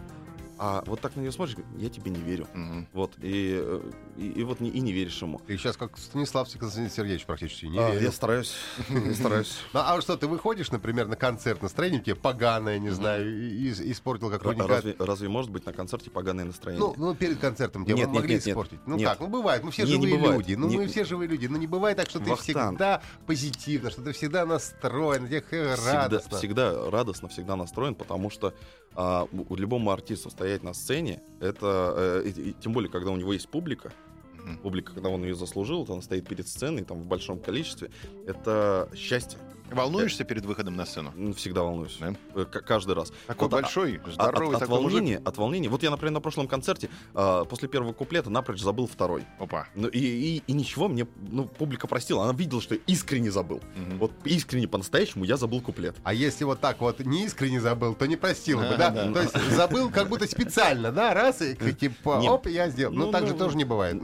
А 0.66 0.82
вот 0.86 1.02
так 1.02 1.18
на 1.18 1.20
нее 1.20 1.34
смотришь, 1.34 1.58
я 1.78 1.90
тебе 1.90 2.10
не 2.10 2.22
верю. 2.22 2.48
Мгм. 2.54 2.88
Вот, 2.94 3.16
и, 3.22 3.58
э, 3.62 3.82
и, 4.16 4.30
и 4.30 4.44
вот 4.44 4.62
не, 4.62 4.70
и 4.70 4.80
не 4.80 4.94
веришь 4.94 5.22
ему. 5.22 5.42
Ты 5.46 5.58
сейчас 5.58 5.76
как 5.76 5.98
Станислав 5.98 6.48
Сергеевич 6.48 7.26
практически. 7.26 7.66
Не 7.66 7.80
А, 7.80 7.90
верю. 7.92 8.06
я 8.06 8.12
стараюсь, 8.14 8.56
я 8.88 9.14
стараюсь. 9.14 9.58
Ну, 9.74 9.82
а 9.84 10.00
что, 10.00 10.16
ты 10.16 10.26
выходишь, 10.26 10.72
например, 10.72 11.08
на 11.10 11.18
концерт, 11.18 11.62
настроение 11.62 12.00
у 12.00 12.04
тебя 12.06 12.16
поганое, 12.16 12.80
не 12.80 12.92
знаю, 12.92 13.30
и, 13.30 13.72
и- 13.72 13.92
испортил 13.92 14.30
какой-нибудь... 14.30 14.96
Разве, 15.00 15.28
может 15.28 15.52
быть 15.52 15.66
на 15.66 15.74
концерте 15.74 16.10
поганое 16.10 16.46
настроение? 16.46 16.94
Ну, 16.98 17.08
ну, 17.08 17.14
перед 17.14 17.40
концертом 17.40 17.86
тебя 17.86 18.08
могли 18.08 18.38
испортить. 18.38 18.80
Ну 18.86 18.98
как, 19.02 19.20
ну 19.20 19.28
бывает, 19.28 19.66
мы 19.66 19.72
все 19.72 19.86
живые 19.86 20.18
люди. 20.18 20.54
Ну 20.54 20.70
мы 20.72 20.88
все 20.88 21.04
живые 21.04 21.28
люди. 21.28 21.48
Ну 21.48 21.58
не 21.58 21.68
бывает 21.68 21.98
так, 21.98 22.10
что 22.10 22.22
ты 22.22 22.34
всегда 22.38 23.02
позитивно, 23.28 23.90
что 23.90 24.02
ты 24.02 24.14
всегда 24.14 24.46
настроен, 24.46 25.28
тебе 25.28 25.76
радостно. 25.76 26.38
всегда 26.38 26.90
радостно, 26.90 27.28
всегда 27.28 27.58
настроен, 27.58 27.96
потому 27.96 28.30
что 28.30 28.54
а, 28.96 29.28
у, 29.32 29.56
любому 29.56 29.92
артисту 29.92 30.30
стоять 30.30 30.64
на 30.64 30.74
сцене, 30.74 31.22
это 31.40 32.22
э, 32.24 32.28
и- 32.30 32.50
и 32.50 32.54
тем 32.54 32.74
более, 32.74 32.90
когда 32.92 33.12
у 33.12 33.16
него 33.18 33.34
есть 33.34 33.50
публика, 33.50 33.92
Мгм. 34.38 34.58
публика, 34.58 34.94
когда 34.94 35.10
он 35.10 35.24
ее 35.24 35.36
заслужил, 35.36 35.86
то 35.86 35.94
он 35.94 36.02
стоит 36.02 36.28
перед 36.28 36.48
сценой 36.48 36.84
там 36.84 37.00
в 37.02 37.06
большом 37.06 37.40
количестве, 37.40 37.90
это 38.28 38.90
счастье. 38.96 39.40
Волнуешься 39.74 40.24
перед 40.24 40.46
выходом 40.46 40.76
на 40.76 40.86
сцену? 40.86 41.12
Ну, 41.16 41.34
Всегда 41.34 41.64
волнуюсь. 41.64 41.98
Да? 42.00 42.14
Э, 42.36 42.46
каждый 42.46 42.96
раз. 42.96 43.12
Такой 43.28 43.48
Вот, 43.48 43.54
а- 43.54 43.62
большой, 43.62 44.00
А- 44.06 44.12
здоровый 44.12 44.50
от, 44.50 44.54
от 44.56 44.60
такой 44.62 44.82
мужик. 44.82 45.00
волнения, 45.00 45.22
от 45.24 45.38
волнения. 45.38 45.70
Вот 45.70 45.84
я, 45.84 45.92
например, 45.92 46.14
на 46.14 46.22
прошлом 46.22 46.48
концерте 46.48 46.90
а, 47.14 47.46
после 47.46 47.68
первого 47.68 47.94
куплета 47.94 48.30
напрочь 48.30 48.60
забыл 48.62 48.88
второй. 48.88 49.24
Опа. 49.40 49.68
Ну 49.76 49.88
и, 49.88 50.00
и, 50.00 50.44
и 50.46 50.54
ничего, 50.54 50.88
мне 50.88 51.08
ну, 51.30 51.46
публика 51.46 51.88
простила. 51.88 52.24
Она 52.24 52.34
видела, 52.34 52.62
что 52.62 52.76
я 52.76 52.82
искренне 52.88 53.32
забыл. 53.32 53.62
Мгм. 53.76 53.98
Вот 54.00 54.12
искренне 54.26 54.68
по-настоящему 54.68 55.24
я 55.26 55.38
забыл 55.38 55.62
куплет. 55.62 55.96
А 56.04 56.14
если 56.14 56.44
вот 56.44 56.60
так 56.60 56.80
вот 56.82 57.00
не 57.00 57.26
искренне 57.26 57.60
забыл, 57.62 57.96
то 57.96 58.06
не 58.08 58.16
простил 58.16 58.60
бы, 58.60 58.76
да? 58.78 58.92
То 59.14 59.22
есть 59.22 59.52
забыл 59.52 59.90
как 59.90 60.10
будто 60.10 60.28
специально, 60.28 60.92
да? 60.92 61.14
Раз 61.14 61.42
и 61.42 61.56
типа, 61.74 62.22
оп, 62.24 62.48
я 62.48 62.70
сделал. 62.70 62.94
Ну 62.94 63.06
Ну, 63.08 63.12
так 63.12 63.22
ну, 63.22 63.28
же 63.30 63.34
тоже 63.34 63.58
не 63.58 63.66
бывает. 63.66 64.02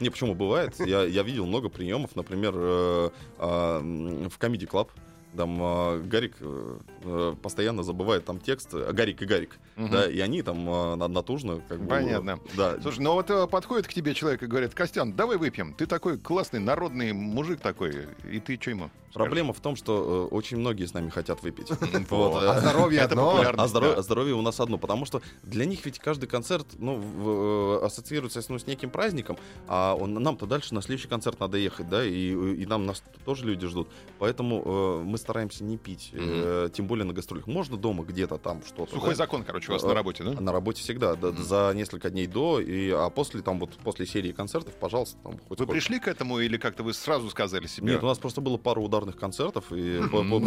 Не, 0.00 0.10
почему 0.10 0.34
бывает? 0.34 0.74
Я, 0.80 1.22
видел 1.22 1.46
много 1.46 1.68
приемов, 1.68 2.16
например, 2.16 2.54
э, 2.56 3.10
в 3.38 4.38
Comedy 4.38 4.66
Club. 4.68 4.88
Там 5.36 5.58
э, 5.62 6.00
Гарик 6.00 6.36
э, 6.40 7.34
постоянно 7.40 7.82
забывает 7.82 8.24
там 8.24 8.40
текст, 8.40 8.74
э, 8.74 8.92
Гарик 8.92 9.22
и 9.22 9.26
Гарик, 9.26 9.58
Мгм. 9.76 9.90
да, 9.90 10.10
и 10.10 10.18
они 10.20 10.42
там 10.42 10.68
э, 10.68 10.94
на- 10.96 11.08
натужно 11.08 11.60
как 11.68 11.80
бы... 11.80 11.88
Понятно. 11.88 12.40
Да, 12.56 12.80
Слушай, 12.82 13.00
ну 13.00 13.12
вот 13.12 13.30
э, 13.30 13.46
подходит 13.46 13.86
к 13.86 13.92
тебе 13.94 14.12
человек 14.14 14.42
и 14.42 14.46
говорит, 14.46 14.74
Костян, 14.74 15.12
давай 15.12 15.36
выпьем. 15.36 15.72
Ты 15.74 15.86
такой 15.86 16.18
классный 16.18 16.58
народный 16.60 17.12
мужик 17.12 17.60
такой. 17.60 18.08
И 18.30 18.40
ты 18.40 18.58
что 18.60 18.70
ему? 18.70 18.90
скажешь? 19.10 19.14
Проблема 19.26 19.52
в 19.52 19.60
том, 19.60 19.74
что 19.76 20.28
э, 20.30 20.34
очень 20.34 20.56
многие 20.58 20.84
с 20.86 20.94
нами 20.94 21.10
хотят 21.10 21.42
выпить. 21.42 21.68
Вот. 22.10 22.42
А 22.42 22.60
здоровье 22.60 23.00
Это 23.02 23.10
одно. 23.14 23.40
А 23.56 23.68
здоровье, 23.68 23.94
да. 23.94 24.00
а 24.00 24.02
здоровье 24.02 24.34
у 24.34 24.42
нас 24.42 24.58
одно, 24.60 24.78
потому 24.78 25.04
что 25.04 25.22
для 25.42 25.64
них 25.64 25.84
ведь 25.86 25.98
каждый 26.00 26.26
концерт 26.28 26.66
ну, 26.78 26.96
в- 26.96 27.80
э, 27.82 27.86
ассоциируется 27.86 28.40
ну, 28.48 28.58
с 28.58 28.66
неким 28.66 28.90
праздником, 28.90 29.36
а 29.68 29.94
он, 29.94 30.14
нам-то 30.14 30.46
дальше 30.46 30.74
на 30.74 30.82
следующий 30.82 31.08
концерт 31.08 31.38
надо 31.40 31.56
ехать, 31.56 31.88
да, 31.88 32.04
и, 32.04 32.32
и 32.32 32.66
нам 32.66 32.86
нас 32.86 33.02
тоже 33.24 33.46
люди 33.46 33.66
ждут. 33.66 33.88
Поэтому 34.18 34.62
э, 34.64 35.02
мы 35.04 35.18
стараемся 35.20 35.62
не 35.64 35.76
пить, 35.76 36.10
э, 36.12 36.68
тем 36.72 36.86
более 36.86 37.04
на 37.04 37.12
гастролях. 37.12 37.46
Можно 37.46 37.76
дома 37.76 38.04
где-то 38.04 38.38
там 38.38 38.62
что-то. 38.66 38.94
Сухой 38.94 39.10
да. 39.10 39.14
закон, 39.16 39.44
короче, 39.44 39.70
у 39.70 39.74
вас 39.74 39.84
Э, 39.84 39.88
на 39.88 39.94
работе, 39.94 40.24
да? 40.24 40.40
На 40.40 40.52
работе 40.52 40.82
всегда, 40.82 41.14
да, 41.14 41.30
за 41.32 41.72
несколько 41.74 42.10
дней 42.10 42.26
до, 42.26 42.60
и, 42.60 42.90
а 42.90 43.10
после 43.10 43.42
там 43.42 43.58
вот 43.60 43.70
после 43.84 44.06
серии 44.06 44.32
концертов, 44.32 44.74
пожалуйста, 44.74 45.16
там 45.22 45.32
хоть 45.32 45.48
Вы 45.50 45.54
сколько. 45.56 45.72
пришли 45.72 46.00
к 46.00 46.08
этому 46.08 46.40
или 46.40 46.56
как-то 46.56 46.82
вы 46.82 46.92
сразу 46.94 47.30
сказали 47.30 47.66
себе? 47.66 47.92
Нет, 47.92 48.02
у 48.02 48.06
нас 48.06 48.18
просто 48.18 48.40
было 48.40 48.56
пару 48.56 48.82
ударных 48.82 49.16
концертов, 49.16 49.72
и 49.72 50.00
по- 50.10 50.22
по- 50.24 50.40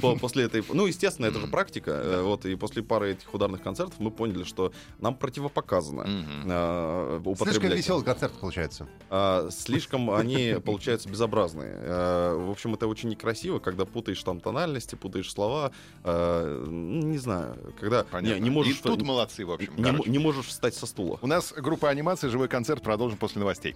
по- 0.00 0.16
после 0.20 0.44
этой... 0.44 0.64
Ну, 0.72 0.86
естественно, 0.86 1.26
это 1.26 1.40
же 1.40 1.46
практика, 1.48 1.90
э, 1.90 2.22
вот, 2.22 2.46
и 2.46 2.54
после 2.56 2.82
пары 2.82 3.12
этих 3.12 3.32
ударных 3.34 3.62
концертов 3.62 3.94
мы 3.98 4.10
поняли, 4.10 4.44
что 4.44 4.72
нам 4.98 5.14
противопоказано 5.14 6.04
э, 6.06 7.20
Слишком 7.22 7.32
употреблять. 7.32 7.78
веселый 7.78 8.04
концерт 8.04 8.32
получается. 8.34 8.88
А, 9.10 9.48
Слишком 9.50 10.10
они, 10.10 10.56
получаются, 10.64 11.08
безобразные. 11.08 11.72
Э, 11.80 12.34
В 12.36 12.50
общем, 12.50 12.74
это 12.74 12.86
очень 12.86 13.08
некрасиво, 13.08 13.58
когда 13.58 13.84
путаешь 13.84 14.11
путаешь 14.12 14.24
там 14.24 14.40
тональности, 14.40 14.94
путаешь 14.94 15.30
слова, 15.30 15.72
э, 16.04 16.64
ну, 16.66 17.08
не 17.08 17.18
знаю, 17.18 17.56
когда 17.80 18.04
не, 18.20 18.38
не 18.40 18.50
можешь... 18.50 18.78
И 18.78 18.82
тут 18.82 19.00
не, 19.00 19.06
молодцы, 19.06 19.44
в 19.44 19.50
общем. 19.50 19.72
Не, 19.76 20.10
не 20.10 20.18
можешь 20.18 20.46
встать 20.46 20.74
со 20.74 20.86
стула. 20.86 21.18
У 21.22 21.26
нас 21.26 21.52
группа 21.56 21.88
анимации 21.88 22.28
«Живой 22.28 22.48
концерт» 22.48 22.82
продолжим 22.82 23.18
после 23.18 23.40
новостей. 23.40 23.74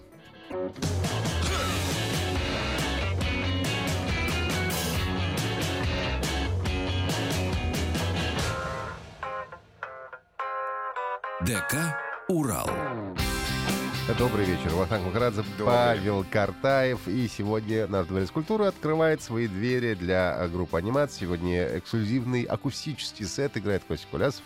ДК 11.41 11.95
«Урал». 12.27 12.69
Добрый 14.15 14.45
вечер. 14.45 14.69
Вахтанг 14.69 15.05
Махарадзе, 15.05 15.43
Павел 15.59 16.25
Картаев. 16.31 17.07
И 17.09 17.27
сегодня 17.27 17.87
наш 17.87 18.07
дворец 18.07 18.31
культуры 18.31 18.65
открывает 18.65 19.21
свои 19.21 19.47
двери 19.47 19.95
для 19.95 20.33
э, 20.39 20.47
группы 20.47 20.77
анимации. 20.77 21.25
Сегодня 21.25 21.77
эксклюзивный 21.77 22.43
акустический 22.43 23.25
сет 23.25 23.57
играет 23.57 23.83
Костя 23.83 24.07
Кулясов. 24.09 24.43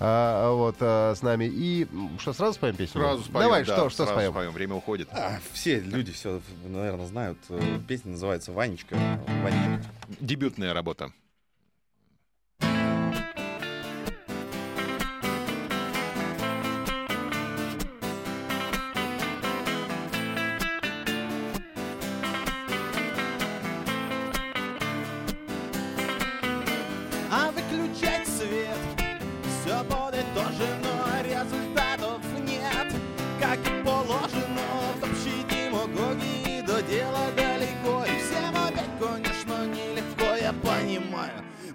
А, 0.00 0.52
вот 0.54 0.76
а, 0.80 1.14
с 1.14 1.20
нами. 1.20 1.44
И 1.44 1.86
что, 2.18 2.32
сразу 2.32 2.54
споем 2.54 2.74
песню? 2.74 3.02
Сразу 3.02 3.22
споем, 3.22 3.44
Давай, 3.44 3.64
да, 3.64 3.76
что, 3.76 3.90
что 3.90 4.04
сразу 4.04 4.12
споем? 4.12 4.32
споем, 4.32 4.50
время 4.52 4.74
уходит. 4.76 5.08
А, 5.12 5.38
все 5.52 5.78
люди 5.78 6.10
все, 6.10 6.40
наверное, 6.64 7.06
знают. 7.06 7.38
Э, 7.50 7.60
Песня 7.86 8.12
называется 8.12 8.52
«Ванечка». 8.52 8.96
Ванечка. 9.42 9.84
Дебютная 10.20 10.72
работа. 10.72 11.12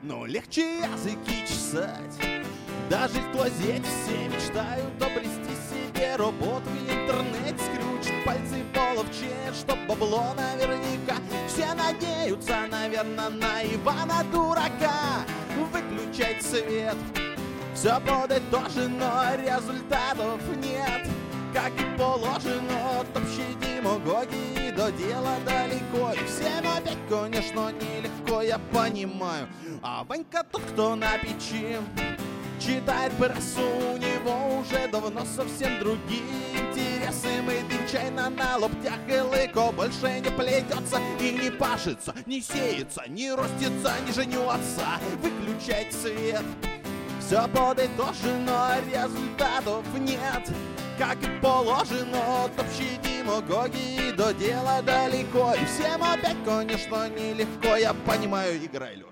Но 0.08 0.26
легче 0.26 0.80
языки 0.80 1.46
чесать. 1.46 2.18
Даже 2.90 3.20
в 3.20 3.32
клозете 3.34 3.84
все 3.84 4.30
мечтают 4.30 4.96
обрести 5.02 5.54
себе 5.70 6.16
робот 6.16 6.64
в 6.64 6.90
интернете. 6.90 7.58
Скрючит 7.58 8.24
пальцы 8.24 8.64
половче, 8.74 9.36
чтоб 9.54 9.78
бабло 9.86 10.34
наверняка. 10.34 11.18
Все 11.50 11.74
надеются, 11.74 12.56
наверное, 12.72 13.30
на 13.30 13.62
Ивана 13.64 14.24
Дурака. 14.32 15.26
Выключать 15.74 16.42
свет. 16.42 16.96
Все 17.76 18.00
подытожено, 18.00 19.36
результатов 19.36 20.40
нет 20.56 21.06
Как 21.54 21.72
и 21.80 21.98
положено 21.98 23.00
от 23.00 23.18
общей 23.18 23.56
демагогии 23.62 24.72
До 24.72 24.92
дела 24.92 25.38
далеко. 25.46 26.14
И 26.14 26.26
всем 26.26 26.68
опять, 26.68 26.98
конечно, 27.10 27.72
нелегко, 27.72 28.42
я 28.42 28.60
понимаю. 28.72 29.48
А 29.82 30.04
Ванька 30.04 30.44
тот, 30.44 30.62
кто 30.62 30.96
на 30.96 31.18
печи 31.18 31.78
Читает 32.60 33.14
прессу, 33.14 33.62
у 33.62 33.98
него 33.98 34.60
уже 34.60 34.88
давно 34.88 35.24
совсем 35.26 35.80
другие 35.80 36.22
интересы. 36.54 37.42
Мы 37.46 37.64
чайно 37.90 38.30
на 38.30 38.58
лоптях 38.58 39.00
и 39.08 39.20
лыко 39.20 39.72
больше 39.72 40.20
не 40.20 40.30
плетется 40.30 41.00
и 41.20 41.32
не 41.32 41.52
пашется 41.52 42.14
Не 42.26 42.42
сеется, 42.42 43.04
не 43.08 43.32
ростится, 43.32 43.94
не 44.06 44.12
женется. 44.12 45.00
Выключать 45.22 45.94
свет 45.94 46.44
все 47.28 47.46
подытожено, 47.50 48.78
результатов 48.90 49.84
нет. 50.00 50.50
Как 50.98 51.22
и 51.22 51.42
положено 51.42 52.46
от 52.46 52.60
общей 52.60 52.98
демагогии 53.04 54.12
До 54.16 54.34
дела 54.34 54.82
далеко. 54.82 55.54
И 55.54 55.66
всем 55.66 56.02
опять, 56.04 56.38
конечно, 56.46 57.10
нелегко. 57.10 57.76
Я 57.76 57.94
понимаю, 57.94 58.58
играй, 58.66 58.96
Леша 58.96 59.08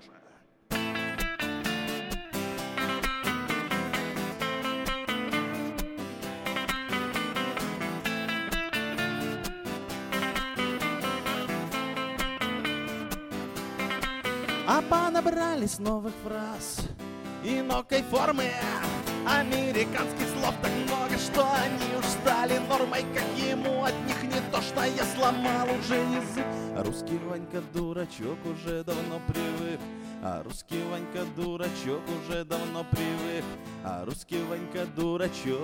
А 14.66 14.82
понабрались 14.82 15.78
новых 15.78 16.12
фраз 16.24 16.86
Инокой 17.46 18.02
формы. 18.02 18.50
Американских 19.24 20.26
слов 20.34 20.52
так 20.60 20.72
много, 20.84 21.16
что 21.16 21.48
они 21.54 21.96
уж 21.96 22.04
стали 22.04 22.58
нормой. 22.58 23.04
Как 23.14 23.24
ему 23.38 23.84
от 23.84 23.94
них 24.04 24.20
не 24.24 24.40
то, 24.50 24.60
что 24.60 24.82
я 24.82 25.04
сломал 25.14 25.68
уже 25.78 25.94
язык. 25.94 26.44
Русский 26.84 27.18
Ванька 27.18 27.62
дурачок 27.72 28.38
уже 28.46 28.82
давно 28.82 29.20
привык. 29.28 29.78
А 30.24 30.42
русский 30.42 30.82
Ванька 30.90 31.24
дурачок 31.36 32.02
уже 32.20 32.44
давно 32.44 32.84
привык. 32.90 33.44
А 33.84 34.04
русский 34.04 34.42
Ванька 34.42 34.84
дурачок. 34.96 35.56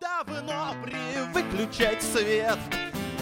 Давно 0.00 0.74
привык 0.82 1.44
выключать 1.52 2.02
свет. 2.02 2.58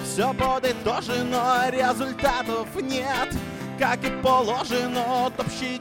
Все 0.05 0.33
подытожено, 0.33 1.69
результатов 1.71 2.69
нет 2.81 3.35
Как 3.81 4.05
и 4.05 4.11
положено 4.23 5.25
от 5.25 5.41
общей 5.41 5.81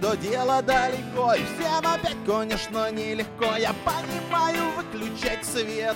До 0.00 0.16
дела 0.16 0.60
далеко. 0.62 1.34
И 1.34 1.44
всем 1.44 1.86
опять, 1.86 2.16
конечно, 2.26 2.90
нелегко. 2.90 3.56
Я 3.56 3.72
понимаю, 3.84 4.64
выключать 4.76 5.44
свет. 5.44 5.94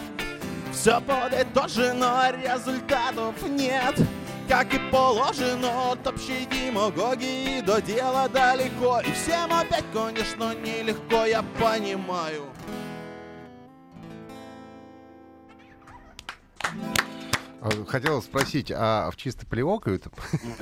Все 0.73 1.01
подытожено, 1.01 2.31
результатов 2.31 3.35
нет. 3.49 4.01
Как 4.49 4.73
и 4.75 4.79
положено 4.93 5.91
от 5.91 6.07
общей 6.07 6.47
До 7.63 7.83
дела 7.83 8.29
далеко. 8.29 9.01
И 9.01 9.11
всем 9.11 9.53
опять, 9.53 9.87
конечно, 9.93 10.55
нелегко, 10.55 11.25
я 11.25 11.43
понимаю 11.59 12.45
Хотел 17.89 18.23
спросить, 18.23 18.71
а 18.75 19.11
в 19.11 19.17
чисто 19.17 19.47
плеокают? 19.47 20.05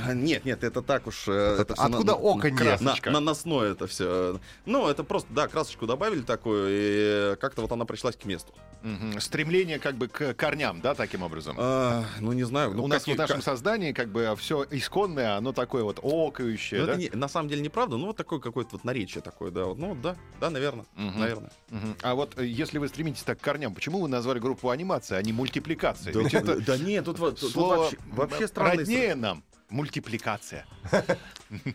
А, 0.07 0.13
Нет, 0.15 0.45
нет, 0.45 0.65
это 0.65 0.83
так 0.83 1.07
уж. 1.07 1.25
э, 1.29 1.57
Это 1.61 1.75
откуда 1.75 2.15
оконье? 2.15 2.79
На, 2.81 2.95
наносное 3.11 3.73
это 3.73 3.87
все. 3.87 4.39
Ну, 4.67 4.89
это 4.89 5.05
просто, 5.05 5.29
да, 5.33 5.49
красочку 5.49 5.87
добавили 5.87 6.23
такую, 6.23 6.67
и 6.71 7.37
как-то 7.37 7.63
вот 7.63 7.73
она 7.73 7.85
пришлась 7.85 8.17
к 8.17 8.25
месту. 8.25 8.55
Мгм. 8.83 9.19
Стремление 9.21 9.79
как 9.79 9.97
бы 9.97 10.09
к 10.09 10.35
корням, 10.35 10.81
да, 10.81 10.95
таким 10.95 11.23
образом. 11.23 11.57
А, 11.59 12.05
ну, 12.21 12.33
не 12.33 12.45
знаю. 12.45 12.73
Ну, 12.75 12.85
У 12.85 12.87
нас 12.87 13.01
какие- 13.01 13.15
в 13.15 13.19
нашем 13.19 13.37
как- 13.37 13.45
создании 13.45 13.93
как 13.93 14.09
бы 14.11 14.35
все 14.39 14.65
исконное, 14.71 15.37
оно 15.37 15.53
такое 15.53 15.83
вот 15.85 16.01
окающее, 16.03 16.81
Ну, 16.81 16.87
да? 16.87 16.93
это 16.93 17.01
не- 17.01 17.11
на 17.11 17.29
самом 17.29 17.49
деле 17.49 17.63
неправда, 17.63 17.97
ну 17.97 18.07
вот 18.07 18.17
такое 18.17 18.41
какое-то 18.41 18.71
вот 18.73 18.85
наречие 18.85 19.23
такое, 19.23 19.51
да. 19.51 19.65
вот, 19.65 19.79
Ну 19.79 19.95
да, 19.95 20.17
да, 20.41 20.51
наверное, 20.51 20.85
Мгм. 20.97 21.19
наверное. 21.19 21.51
Мгм. 21.71 21.97
А 22.03 22.15
вот 22.15 22.39
э, 22.39 22.47
если 22.47 22.79
вы 22.79 22.89
стремитесь 22.89 23.23
так 23.23 23.41
к 23.41 23.43
корням, 23.43 23.75
почему 23.75 24.01
вы 24.01 24.09
назвали 24.09 24.39
группу 24.39 24.69
анимация, 24.71 25.19
а 25.19 25.23
не 25.23 25.33
мультипликация? 25.33 26.13
Это 26.13 26.61
да 26.61 26.77
нет, 26.77 26.94
тут, 27.03 27.19
вот- 27.19 27.41
тут 27.41 27.53
слово 27.53 27.77
вообще, 27.77 27.99
вообще 28.13 28.49
странные 28.49 28.79
роднее 28.79 29.15
нам. 29.15 29.45
Мультипликация. 29.71 30.67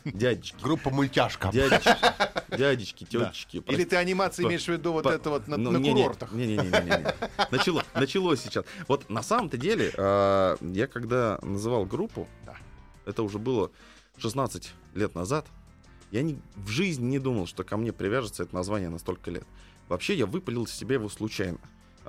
дядечки, 0.06 0.62
Группа 0.62 0.90
мультяшка. 0.90 1.50
дядечки, 1.54 1.96
дядечки, 2.56 3.04
тетечки. 3.06 3.58
Или 3.68 3.84
ты 3.84 3.96
анимация 3.98 4.44
По- 4.44 4.48
имеешь 4.48 4.66
в 4.66 4.70
виду 4.70 4.94
вот 4.94 5.04
по- 5.04 5.10
это 5.10 5.30
вот 5.32 5.48
на, 5.48 5.58
Ну, 5.58 5.72
на 5.72 5.78
не, 5.78 5.92
не, 5.94 6.04
курортах? 6.04 6.32
Не, 6.32 6.48
не, 6.48 6.58
не, 6.58 6.64
не, 6.64 6.70
не. 6.70 7.06
Начало, 7.52 7.84
началось 7.96 8.42
сейчас. 8.42 8.66
Вот 8.88 9.10
на 9.10 9.22
самом-то 9.24 9.58
деле, 9.58 9.92
э, 9.98 10.58
я 10.62 10.88
когда 10.88 11.40
называл 11.42 11.86
группу, 11.86 12.28
Да. 12.46 12.56
это 13.06 13.24
уже 13.24 13.38
было 13.40 13.72
16 14.18 14.72
лет 14.94 15.16
назад, 15.16 15.48
я 16.12 16.22
ни, 16.22 16.40
в 16.56 16.68
жизни 16.70 17.06
не 17.06 17.20
думал, 17.20 17.48
что 17.48 17.64
ко 17.64 17.76
мне 17.78 17.92
привяжется 17.92 18.44
это 18.44 18.56
название 18.56 18.90
на 18.90 19.00
столько 19.00 19.30
лет. 19.32 19.46
Вообще 19.90 20.16
я 20.16 20.26
выпалил 20.26 20.68
себе 20.68 20.96
его 20.96 21.10
случайно. 21.10 21.58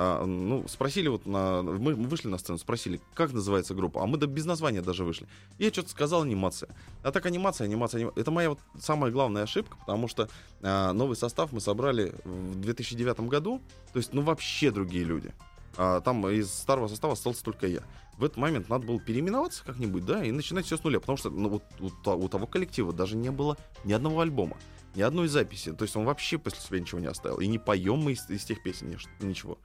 А, 0.03 0.25
ну, 0.25 0.67
спросили 0.67 1.09
вот 1.09 1.27
на... 1.27 1.61
Мы 1.61 1.95
вышли 1.95 2.29
на 2.29 2.39
сцену, 2.39 2.57
спросили, 2.57 3.03
как 3.13 3.35
называется 3.35 3.75
группа. 3.75 4.03
А 4.03 4.07
мы 4.07 4.17
да 4.17 4.27
без 4.27 4.47
названия 4.47 4.81
даже 4.81 5.05
вышли. 5.05 5.29
Я 5.59 5.71
что-то 5.71 5.91
сказал 5.91 6.23
анимация. 6.23 6.71
А 7.03 7.13
так 7.13 7.27
анимация, 7.27 7.67
анимация, 7.67 7.99
анимация. 7.99 8.19
Это 8.23 8.31
моя 8.31 8.49
вот 8.49 8.61
самая 8.79 9.13
главная 9.13 9.43
ошибка, 9.43 9.77
потому 9.77 10.09
что 10.09 10.31
а, 10.63 10.95
новый 10.95 11.17
состав 11.17 11.53
мы 11.53 11.61
собрали 11.61 12.15
в 12.25 12.59
2009 12.63 13.21
году. 13.29 13.61
То 13.93 13.99
есть, 13.99 14.15
ну, 14.15 14.23
вообще 14.23 14.71
другие 14.71 15.05
люди. 15.05 15.35
А, 15.77 16.01
там 16.01 16.27
из 16.31 16.51
старого 16.51 16.89
состава 16.89 17.13
остался 17.13 17.45
только 17.45 17.67
я. 17.67 17.83
В 18.17 18.25
этот 18.25 18.39
момент 18.39 18.71
надо 18.71 18.87
было 18.87 18.99
переименоваться 18.99 19.63
как-нибудь, 19.67 20.07
да, 20.07 20.25
и 20.25 20.31
начинать 20.31 20.65
все 20.65 20.79
с 20.79 20.83
нуля. 20.83 21.01
Потому 21.01 21.19
что 21.19 21.29
ну, 21.29 21.51
вот, 21.51 21.63
у, 21.79 22.11
у 22.11 22.29
того 22.31 22.47
коллектива 22.47 22.95
даже 22.95 23.19
не 23.19 23.31
было 23.31 23.59
ни 23.85 23.93
одного 23.93 24.21
альбома, 24.21 24.57
ни 24.95 25.03
одной 25.03 25.29
записи. 25.29 25.75
То 25.75 25.83
есть 25.83 25.95
он 25.95 26.07
вообще 26.07 26.39
после 26.39 26.63
себя 26.63 26.81
ничего 26.81 27.01
не 27.01 27.07
оставил. 27.07 27.41
И 27.41 27.47
не 27.47 27.59
поем 27.59 27.99
мы 27.99 28.13
из, 28.13 28.31
из 28.31 28.47
тех 28.47 28.63
песен 28.63 28.89
нич- 28.89 29.07
ничего. 29.21 29.59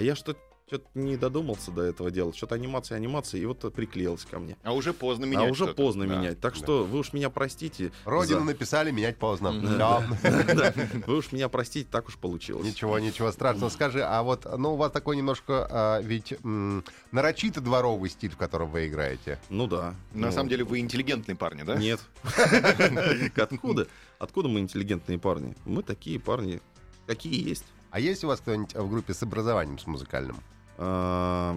А 0.00 0.02
я 0.02 0.16
что 0.16 0.34
что-то 0.66 0.86
не 0.94 1.16
додумался 1.16 1.72
до 1.72 1.82
этого 1.82 2.12
делать. 2.12 2.36
Что-то 2.36 2.54
анимация, 2.54 2.94
анимация, 2.94 3.40
и 3.40 3.44
вот 3.44 3.58
приклеилась 3.74 4.24
ко 4.24 4.38
мне. 4.38 4.56
А 4.62 4.72
уже 4.72 4.92
поздно 4.92 5.24
менять 5.24 5.48
а 5.48 5.50
уже 5.50 5.64
что-то. 5.64 5.74
поздно 5.74 6.06
Да. 6.06 6.14
менять. 6.16 6.40
Так 6.40 6.54
что 6.54 6.84
вы 6.84 7.00
уж 7.00 7.12
меня 7.12 7.28
простите. 7.28 7.90
Родину 8.04 8.38
за- 8.38 8.44
написали, 8.44 8.92
менять 8.92 9.16
поздно. 9.18 9.52
Да. 9.60 10.06
Да, 10.22 10.72
Вы 11.08 11.16
уж 11.16 11.32
меня 11.32 11.48
простите, 11.48 11.88
так 11.90 12.06
уж 12.06 12.16
получилось. 12.18 12.64
Ничего, 12.64 12.98
ничего 13.00 13.32
страшного. 13.32 13.68
Скажи, 13.68 14.00
а 14.00 14.22
вот, 14.22 14.46
ну, 14.58 14.74
у 14.74 14.76
вас 14.76 14.92
такой 14.92 15.16
немножко, 15.16 15.66
а, 15.68 16.00
ведь 16.02 16.34
м, 16.44 16.84
нарочито 17.10 17.60
дворовый 17.60 18.08
стиль, 18.08 18.30
в 18.30 18.36
котором 18.36 18.70
вы 18.70 18.86
играете. 18.86 19.40
Ну 19.48 19.66
да. 19.66 19.96
На 20.14 20.28
Ну, 20.28 20.32
самом 20.32 20.48
деле 20.48 20.62
вы 20.62 20.78
интеллигентные 20.78 21.34
парни, 21.34 21.64
да? 21.64 21.74
Нет. 21.74 22.00
Откуда? 23.36 23.88
Откуда 24.20 24.48
мы 24.48 24.60
интеллигентные 24.60 25.18
парни? 25.18 25.56
Мы 25.64 25.82
такие 25.82 26.20
парни, 26.20 26.60
какие 27.08 27.48
есть. 27.48 27.64
А 27.90 27.98
есть 28.00 28.24
у 28.24 28.28
вас 28.28 28.40
кто-нибудь 28.40 28.74
в 28.74 28.88
группе 28.88 29.14
с 29.14 29.22
образованием, 29.22 29.78
с 29.78 29.86
музыкальным? 29.86 30.36
А? 30.78 31.56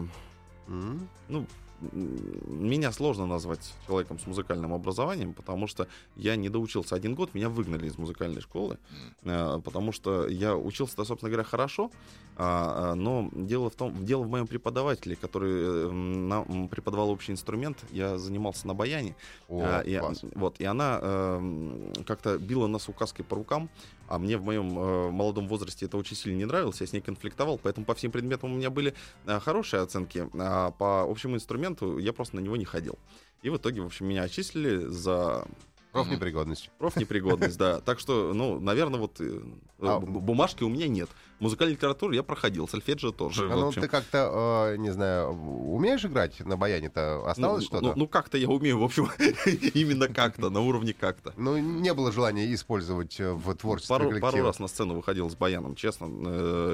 Ну, 0.68 1.46
меня 1.92 2.92
сложно 2.92 3.26
назвать 3.26 3.74
человеком 3.86 4.20
с 4.20 4.28
музыкальным 4.28 4.74
образованием, 4.74 5.34
потому 5.34 5.68
что 5.68 5.88
я 6.16 6.36
не 6.36 6.50
доучился 6.50 6.96
один 6.96 7.16
год, 7.16 7.34
меня 7.34 7.50
выгнали 7.50 7.88
из 7.88 7.98
музыкальной 7.98 8.42
школы, 8.42 8.78
э, 9.24 9.62
потому 9.64 9.92
что 9.92 10.28
я 10.28 10.56
учился, 10.56 11.04
собственно 11.04 11.30
говоря, 11.30 11.44
хорошо, 11.44 11.92
а, 12.36 12.92
а, 12.92 12.96
но 12.96 13.30
дело 13.34 13.70
в 13.70 13.76
том, 13.76 14.06
дело 14.06 14.24
в 14.24 14.30
моем 14.30 14.48
преподавателе, 14.48 15.16
который 15.16 15.52
э, 15.54 15.92
нам 15.92 16.68
преподавал 16.68 17.10
общий 17.10 17.32
инструмент, 17.32 17.78
я 17.92 18.18
занимался 18.18 18.68
на 18.68 18.74
баяне, 18.74 19.16
О, 19.50 19.62
а, 19.64 19.82
и, 19.82 19.98
класс. 19.98 20.22
вот, 20.34 20.60
и 20.60 20.66
она 20.66 21.00
эм, 21.02 21.94
как-то 22.06 22.40
била 22.40 22.68
нас 22.68 22.90
указкой 22.90 23.24
по 23.24 23.36
рукам, 23.36 23.70
а 24.08 24.20
мне 24.20 24.38
в 24.38 24.44
моем 24.44 24.78
э, 24.78 25.10
молодом 25.10 25.48
возрасте 25.48 25.86
это 25.86 25.98
очень 25.98 26.16
сильно 26.16 26.38
не 26.38 26.46
нравилось, 26.46 26.82
я 26.82 26.88
с 26.88 26.94
ней 26.94 27.02
конфликтовал, 27.02 27.60
поэтому 27.62 27.86
по 27.86 27.96
всем 27.96 28.12
предметам 28.12 28.54
у 28.54 28.58
меня 28.58 28.70
были 28.70 28.94
э, 29.26 29.40
хорошие 29.40 29.82
оценки, 29.82 30.28
а 30.38 30.72
по 30.72 31.04
общему 31.04 31.36
инструменту 31.36 31.73
я 32.00 32.14
просто 32.14 32.36
на 32.36 32.40
него 32.40 32.56
не 32.56 32.66
ходил. 32.66 32.98
И 33.42 33.50
в 33.50 33.58
итоге, 33.58 33.82
в 33.82 33.86
общем, 33.86 34.08
меня 34.08 34.24
отчислили 34.24 34.86
за 34.88 35.46
Профнепригодность. 35.94 36.72
профнепригодность, 36.80 37.58
да. 37.58 37.80
Так 37.80 38.00
что, 38.00 38.34
ну, 38.34 38.60
наверное, 38.60 39.00
вот 39.00 39.22
э, 39.22 39.42
А- 39.80 40.00
бумажки 40.00 40.64
у 40.64 40.70
меня 40.70 40.88
нет. 40.88 41.08
Музыкальную 41.40 41.76
литературу 41.76 42.14
я 42.14 42.24
проходил, 42.24 42.68
сольфеджио 42.68 43.12
тоже. 43.12 43.52
А 43.52 43.56
ну, 43.56 43.72
ты 43.72 43.88
как-то, 43.88 44.72
э, 44.74 44.78
не 44.78 44.92
знаю, 44.92 45.30
умеешь 45.30 46.04
играть 46.04 46.40
на 46.40 46.58
баяне-то? 46.58 47.30
Осталось 47.30 47.64
ну, 47.64 47.68
что-то? 47.68 47.86
ну, 47.86 47.94
ну, 47.96 48.08
как-то 48.08 48.40
я 48.40 48.50
умею, 48.50 48.80
в 48.80 48.84
общем, 48.84 49.08
именно 49.76 50.08
как-то, 50.08 50.50
на 50.50 50.62
уровне 50.62 50.96
как-то. 51.00 51.34
Ну, 51.38 51.58
не 51.58 51.94
было 51.94 52.12
желания 52.12 52.52
использовать 52.54 53.20
э, 53.20 53.32
в 53.32 53.54
творчестве 53.54 53.96
Пару, 53.96 54.20
пару 54.20 54.44
раз 54.44 54.58
на 54.58 54.68
сцену 54.68 54.96
выходил 54.96 55.30
с 55.30 55.36
баяном, 55.36 55.76
честно, 55.76 56.06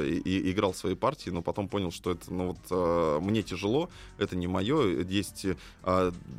и, 0.01 0.51
играл 0.51 0.73
свои 0.73 0.95
партии, 0.95 1.29
но 1.29 1.41
потом 1.41 1.67
понял, 1.67 1.91
что 1.91 2.11
это, 2.11 2.31
ну 2.33 2.55
вот, 2.55 3.21
мне 3.21 3.43
тяжело, 3.43 3.89
это 4.17 4.37
не 4.37 4.47
мое. 4.47 5.03
Есть 5.03 5.45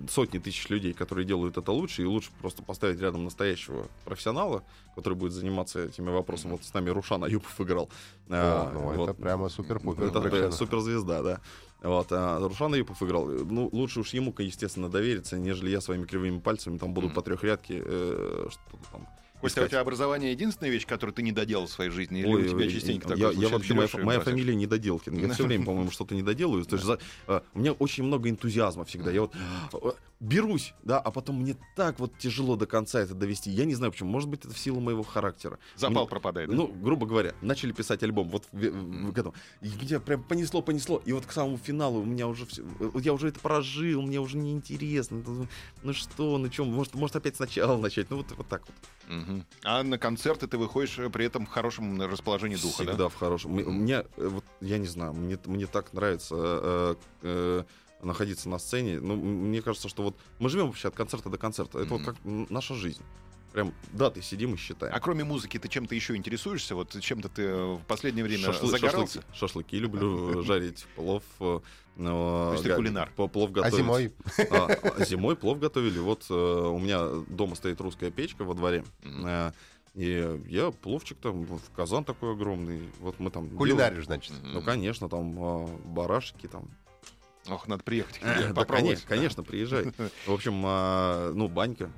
сотни 0.09 0.39
тысяч 0.39 0.69
людей, 0.71 0.95
которые 0.95 1.27
делают 1.27 1.59
это 1.59 1.73
лучше, 1.73 2.03
и 2.03 2.07
лучше 2.07 2.31
просто 2.41 2.63
поставить 2.71 3.01
рядом 3.01 3.25
настоящего 3.25 3.89
профессионала, 4.05 4.63
который 4.95 5.15
будет 5.15 5.33
заниматься 5.33 5.87
этими 5.87 6.09
вопросами. 6.09 6.53
Вот 6.53 6.65
с 6.65 6.73
нами 6.73 6.91
Рушан 6.91 7.25
Аюпов 7.25 7.61
играл. 7.61 7.91
О, 8.29 8.33
Э, 8.33 8.71
ну, 8.73 8.81
вот. 8.93 9.09
это 9.11 9.15
прямо 9.21 9.49
супер-пупер. 9.49 10.05
Это 10.05 10.21
э, 10.21 10.53
суперзвезда, 10.53 11.23
да. 11.23 11.41
Вот, 11.83 12.07
а 12.13 12.39
Рушан 12.39 12.73
Аюпов 12.75 13.03
играл. 13.03 13.27
Ну, 13.27 13.69
лучше 13.73 14.01
уж 14.01 14.11
ему, 14.15 14.33
естественно, 14.39 14.89
довериться, 14.89 15.37
нежели 15.37 15.71
я 15.71 15.81
своими 15.81 16.05
кривыми 16.05 16.39
пальцами 16.39 16.79
там 16.79 16.95
буду 16.95 17.09
Мгм. 17.09 17.15
по 17.17 17.23
трехрядке 17.23 17.83
э, 17.85 18.47
что-то 18.51 18.91
там 18.93 19.09
Костя, 19.41 19.63
а 19.63 19.65
у 19.65 19.69
тебя 19.69 19.81
образование 19.81 20.33
единственная 20.33 20.71
вещь, 20.71 20.87
которую 20.87 21.15
ты 21.15 21.23
не 21.23 21.33
доделал 21.33 21.67
в 21.67 21.71
своей 21.71 21.91
жизни? 21.91 22.21
Или 22.21 22.27
Ой, 22.29 22.47
у 22.47 22.49
тебя 22.49 22.69
частенько 22.71 23.09
я, 23.09 23.15
такое 23.15 23.17
я 23.19 23.49
случается? 23.49 23.53
вообще, 23.75 23.75
моя, 23.75 24.05
моя 24.07 24.21
фамилия 24.21 24.55
Недоделкин. 24.55 25.15
Я 25.19 25.33
все 25.33 25.45
время, 25.47 25.65
по-моему, 25.65 25.91
что-то 25.91 26.15
не 26.15 26.23
доделаю. 26.23 26.65
То 26.65 26.77
есть 26.77 26.87
за- 26.87 26.99
э, 27.27 27.41
у 27.55 27.59
меня 27.59 27.73
очень 27.73 28.05
много 28.05 28.29
энтузиазма 28.29 28.85
всегда. 28.85 29.11
Я 29.11 29.23
вот 29.23 29.33
э, 29.73 29.79
берусь, 30.21 30.75
да, 30.83 30.99
а 30.99 31.11
потом 31.11 31.41
мне 31.41 31.57
так 31.77 31.99
вот 31.99 32.17
тяжело 32.19 32.57
до 32.57 32.67
конца 32.67 33.01
это 33.01 33.15
довести. 33.15 33.51
Я 33.51 33.65
не 33.65 33.75
знаю 33.75 33.93
почему. 33.93 34.11
Может 34.11 34.29
быть, 34.29 34.45
это 34.45 34.53
в 34.53 34.59
силу 34.59 34.81
моего 34.81 35.03
характера. 35.03 35.59
Запал 35.77 36.03
Мне- 36.03 36.11
пропадает. 36.11 36.51
да? 36.51 36.57
Ну, 36.57 36.67
грубо 36.67 37.07
говоря, 37.07 37.35
начали 37.41 37.73
писать 37.73 38.03
альбом, 38.03 38.29
вот 38.29 38.45
в, 38.53 38.59
в- 38.59 39.13
в 39.13 39.19
этом. 39.19 39.33
И 39.63 39.69
меня 39.83 40.01
прям 40.01 40.23
понесло, 40.23 40.61
понесло. 40.63 41.01
И 41.07 41.13
вот 41.13 41.25
к 41.27 41.33
самому 41.33 41.57
финалу 41.59 42.01
у 42.01 42.05
меня 42.05 42.29
уже 42.29 42.45
все, 42.47 42.63
вот 42.79 43.03
я 43.05 43.13
уже 43.15 43.29
это 43.29 43.41
прожил, 43.41 44.03
мне 44.03 44.21
уже 44.21 44.37
неинтересно. 44.37 45.23
Ну, 45.27 45.47
Ну 45.83 45.93
что, 45.95 46.37
ну 46.39 46.49
чем, 46.51 46.69
может, 46.69 46.95
может 46.95 47.17
опять 47.17 47.37
сначала 47.37 47.81
начать. 47.81 48.11
Ну 48.11 48.19
вот, 48.19 48.27
вот 48.37 48.47
так 48.49 48.63
вот. 48.67 48.75
Мгм. 49.31 49.47
А 49.65 49.83
на 49.83 49.99
концерты 49.99 50.47
ты 50.47 50.59
выходишь 50.59 50.99
э, 50.99 51.09
при 51.11 51.27
этом 51.27 51.47
в 51.47 51.51
хорошем 51.51 52.01
расположении 52.03 52.57
духа, 52.57 52.75
Всегда 52.75 52.95
да? 52.95 53.09
в 53.09 53.15
хорошем. 53.15 53.53
Мне, 53.53 54.05
э, 54.17 54.29
вот, 54.29 54.45
я 54.61 54.79
не 54.79 54.87
знаю, 54.87 55.13
мне, 55.13 55.39
мне 55.47 55.67
так 55.67 55.93
нравится 55.93 56.35
э, 56.39 56.95
э, 57.23 57.65
находиться 58.03 58.49
на 58.49 58.59
сцене. 58.59 59.01
Ну, 59.01 59.17
мне 59.17 59.63
кажется, 59.63 59.89
что 59.89 60.03
вот 60.03 60.17
мы 60.39 60.49
живем 60.49 60.67
вообще 60.67 60.89
от 60.89 60.95
концерта 60.97 61.29
до 61.29 61.39
концерта. 61.39 61.79
Это 61.79 61.91
вот 61.91 62.03
Мгм. 62.03 62.15
как 62.15 62.51
наша 62.51 62.75
жизнь. 62.75 63.03
Прям 63.53 63.75
даты 63.93 64.23
сидим 64.23 64.55
и 64.55 64.57
считаем. 64.57 64.95
А 64.95 65.01
кроме 65.01 65.25
музыки 65.25 65.59
ты 65.59 65.69
чем-то 65.69 65.95
еще 65.95 66.15
интересуешься? 66.15 66.75
Вот 66.77 66.99
чем-то 67.01 67.29
ты 67.29 67.43
э, 67.43 67.75
в 67.75 67.83
последнее 67.87 68.25
время 68.25 68.45
Шашлы- 68.49 68.69
загорался? 68.71 69.21
шашлыки, 69.23 69.39
шашлыки 69.39 69.79
люблю 69.79 70.43
жарить, 70.45 70.87
плов. 70.95 71.25
э, 71.41 71.59
ну, 71.97 72.09
То 72.49 72.53
есть 72.53 72.65
ты 72.65 72.75
кулинар? 72.77 73.11
по- 73.17 73.27
Плов 73.27 73.51
А 73.51 73.53
готовить. 73.55 73.77
зимой? 73.77 74.13
А, 74.51 74.67
а 74.99 75.05
зимой 75.05 75.35
плов 75.37 75.59
готовили. 75.59 75.99
Вот 75.99 76.27
э, 76.31 76.35
у 76.35 76.79
меня 76.79 77.05
дома 77.29 77.57
стоит 77.57 77.81
русская 77.81 78.11
печка 78.13 78.45
во 78.45 78.55
дворе. 78.55 78.85
Э, 79.03 79.51
И 79.97 80.41
я 80.47 80.71
пловчик 80.71 81.19
там, 81.19 81.43
в 81.45 81.61
казан 81.75 82.05
такой 82.05 82.33
огромный. 82.35 82.89
Вот 83.01 83.19
мы 83.19 83.31
там... 83.31 83.51
Кулинаришь, 83.51 84.05
значит. 84.05 84.33
Ну, 84.45 84.63
конечно, 84.63 85.09
там 85.09 85.35
а, 85.39 85.67
барашки 85.85 86.47
там. 86.47 86.71
Ох, 87.49 87.67
надо 87.67 87.83
приехать 87.83 88.19
к 88.21 88.23
Э, 88.25 88.35
тебе, 88.37 88.49
да, 88.49 88.55
попробовать. 88.55 89.03
конечно, 89.03 89.09
конечно, 89.09 89.43
приезжай. 89.43 89.93
В 90.27 90.33
общем, 90.33 90.63
а, 90.65 91.33
ну, 91.35 91.49
банька. 91.49 91.91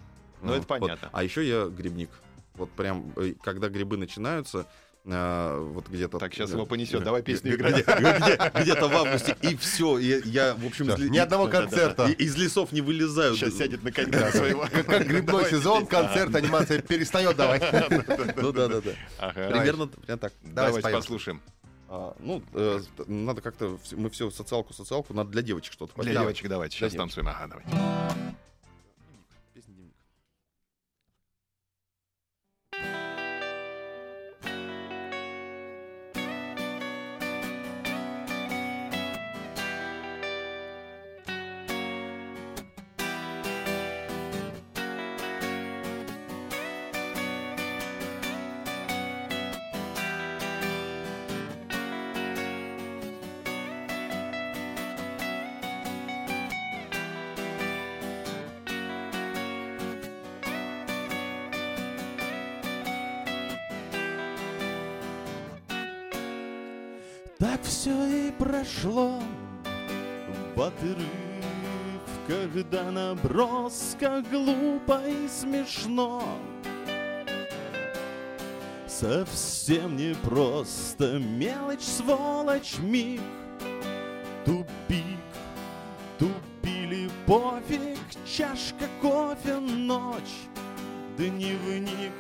Ну, 0.42 0.52
это 0.52 0.58
Вот. 0.60 0.66
понятно. 0.80 1.08
А 1.12 1.22
еще 1.22 1.46
я 1.48 1.66
грибник. 1.66 2.10
Вот 2.54 2.70
прям, 2.72 3.12
э, 3.16 3.34
когда 3.42 3.68
грибы 3.68 3.96
начинаются, 3.96 4.66
а, 5.04 5.58
вот 5.58 5.88
где-то... 5.88 6.18
Так, 6.18 6.32
сейчас 6.34 6.50
э, 6.50 6.54
его 6.54 6.66
понесет. 6.66 7.00
э, 7.00 7.04
Давай 7.04 7.22
песню 7.22 7.54
играть. 7.54 7.84
где- 7.86 8.62
Где-то 8.62 8.88
в 8.88 8.92
августе, 8.94 9.36
и 9.40 9.56
все. 9.56 9.98
Я, 9.98 10.54
в 10.54 10.66
общем, 10.66 10.86
Ни 11.10 11.18
одного 11.18 11.48
концерта. 11.48 12.06
из 12.06 12.36
лесов 12.36 12.72
не 12.72 12.82
вылезаю. 12.82 13.34
Сейчас 13.34 13.54
сядет 13.56 13.82
на 13.82 13.90
конька 13.90 14.30
своего. 14.30 14.66
Как 14.70 15.06
грибной 15.06 15.48
сезон, 15.50 15.86
концерт, 15.86 16.34
анимация 16.34 16.80
перестает 16.82 17.36
давать. 17.36 17.62
Ну 18.36 18.52
да, 18.52 18.68
да, 18.68 18.80
да. 18.80 18.90
Ага. 19.18 19.48
Примерно 19.48 19.86
так. 19.88 20.32
Давай 20.42 20.72
Давайте 20.72 20.90
послушаем. 20.90 21.40
А, 21.88 22.14
ну, 22.20 22.42
э, 22.54 22.80
надо 23.06 23.40
как-то, 23.42 23.78
мы 23.92 24.08
все 24.10 24.30
социалку, 24.30 24.72
социалку, 24.72 25.12
надо 25.14 25.30
для 25.30 25.42
девочек 25.42 25.72
что-то 25.74 26.00
Для 26.02 26.12
девочек 26.12 26.48
давайте. 26.48 26.76
Сейчас 26.76 26.94
танцуем. 26.94 27.28
Ага, 27.28 27.48
давайте. 27.48 28.31
Да 72.72 72.90
наброска 72.90 74.24
глупо 74.30 75.02
и 75.06 75.28
смешно. 75.28 76.22
Совсем 78.86 79.96
не 79.96 80.14
просто 80.14 81.18
мелочь, 81.18 81.82
сволочь, 81.82 82.78
миг, 82.78 83.20
тупик, 84.46 85.20
тупили 86.18 87.10
пофиг, 87.26 87.98
чашка 88.24 88.88
кофе, 89.02 89.56
ночь, 89.58 90.48
дневник. 91.18 92.12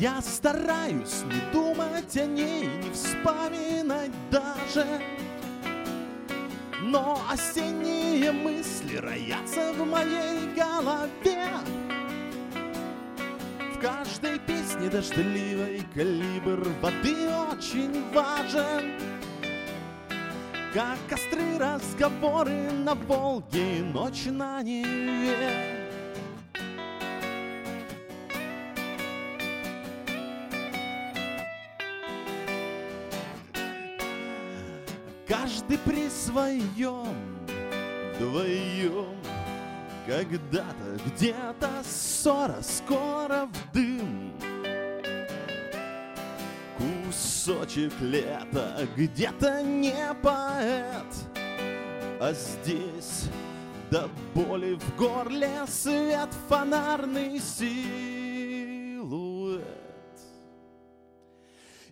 Я 0.00 0.20
стараюсь 0.20 1.22
не 1.26 1.52
думать 1.52 2.16
о 2.16 2.26
ней, 2.26 2.66
не 2.66 2.90
вспоминать 2.90 4.10
даже 4.32 4.86
Но 6.92 7.18
осенние 7.30 8.32
мысли 8.32 8.96
роятся 8.96 9.72
в 9.72 9.86
моей 9.86 10.46
голове 10.54 11.46
В 13.74 13.78
каждой 13.80 14.38
песне 14.40 14.90
дождливой 14.90 15.86
калибр 15.94 16.68
воды 16.82 17.30
очень 17.50 18.04
важен. 18.12 18.92
Как 20.74 20.98
костры, 21.08 21.56
разговоры 21.58 22.70
на 22.84 22.94
Волге, 22.94 23.78
и 23.78 23.82
ночь 23.82 24.26
на 24.26 24.62
Неве. 24.62 25.82
Каждый 35.26 35.78
при 35.78 36.01
своем, 36.32 37.14
вдвоем, 38.14 39.16
когда-то, 40.06 40.98
где-то 41.06 41.70
ссора, 41.84 42.56
скоро 42.62 43.46
в 43.46 43.72
дым. 43.74 44.32
Кусочек 46.78 47.92
лета, 48.00 48.88
где-то 48.96 49.62
не 49.62 50.14
поэт, 50.22 51.14
а 52.18 52.32
здесь 52.32 53.28
до 53.90 54.08
боли 54.34 54.74
в 54.74 54.96
горле 54.96 55.66
свет 55.68 56.30
фонарный 56.48 57.38
силуэт. 57.38 57.82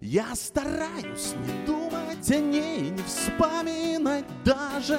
Я 0.01 0.35
стараюсь 0.35 1.35
не 1.47 1.67
думать 1.67 1.80
о 2.29 2.37
ней, 2.37 2.91
не 2.91 3.03
вспоминать 3.03 4.25
даже. 4.45 4.99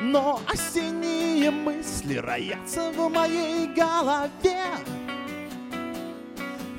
Но 0.00 0.40
осенние 0.48 1.50
мысли 1.50 2.16
роятся 2.16 2.92
в 2.92 3.08
моей 3.08 3.66
голове. 3.66 4.62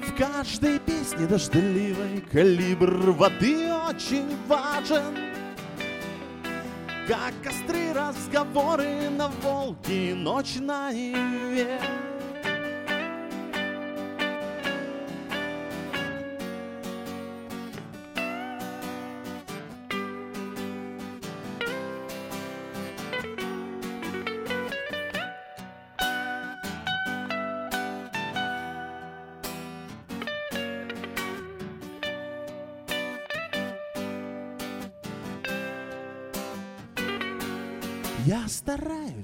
В 0.01 0.17
каждой 0.17 0.79
песне 0.79 1.27
дождливой 1.27 2.21
калибр 2.31 3.12
воды 3.12 3.71
очень 3.73 4.35
важен. 4.47 5.15
Как 7.07 7.33
костры, 7.43 7.93
разговоры 7.93 9.09
на 9.09 9.27
Волге, 9.41 10.15
ночь 10.15 10.55
на 10.59 10.91
Неве 10.91 11.79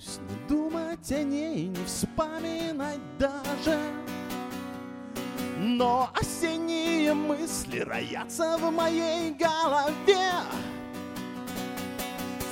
стараюсь 0.05 0.19
не 0.29 0.47
думать 0.47 1.11
о 1.11 1.23
ней, 1.23 1.67
не 1.67 1.85
вспоминать 1.85 2.99
даже. 3.17 3.77
Но 5.57 6.09
осенние 6.13 7.13
мысли 7.13 7.79
роятся 7.79 8.57
в 8.57 8.71
моей 8.71 9.31
голове. 9.31 10.31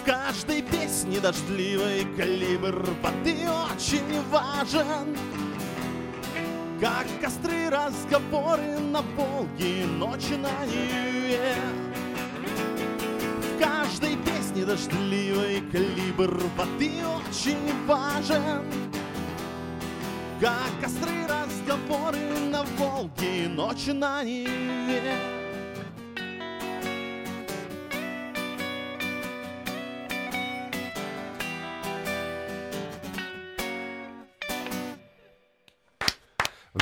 В 0.02 0.06
каждой 0.06 0.62
песне 0.62 1.20
дождливой 1.20 2.06
калибр 2.18 2.86
воды 3.02 3.38
очень 3.74 4.22
важен. 4.30 5.16
Как 6.82 7.06
костры, 7.22 7.70
разговоры 7.70 8.80
на 8.80 9.02
Волге, 9.02 9.86
ночь 9.86 10.30
на 10.30 10.66
Неве 10.66 11.56
в 13.54 13.60
каждой 13.60 14.18
песне 14.18 14.43
дождливой 14.62 15.62
калибр 15.72 16.44
воды 16.56 16.92
очень 17.18 17.86
важен. 17.86 18.66
Как 20.40 20.70
костры, 20.82 21.28
разговоры 21.28 22.18
на 22.52 22.64
Волге, 22.78 23.48
ночь 23.50 23.88
на 23.88 24.24
Неве. 24.24 25.43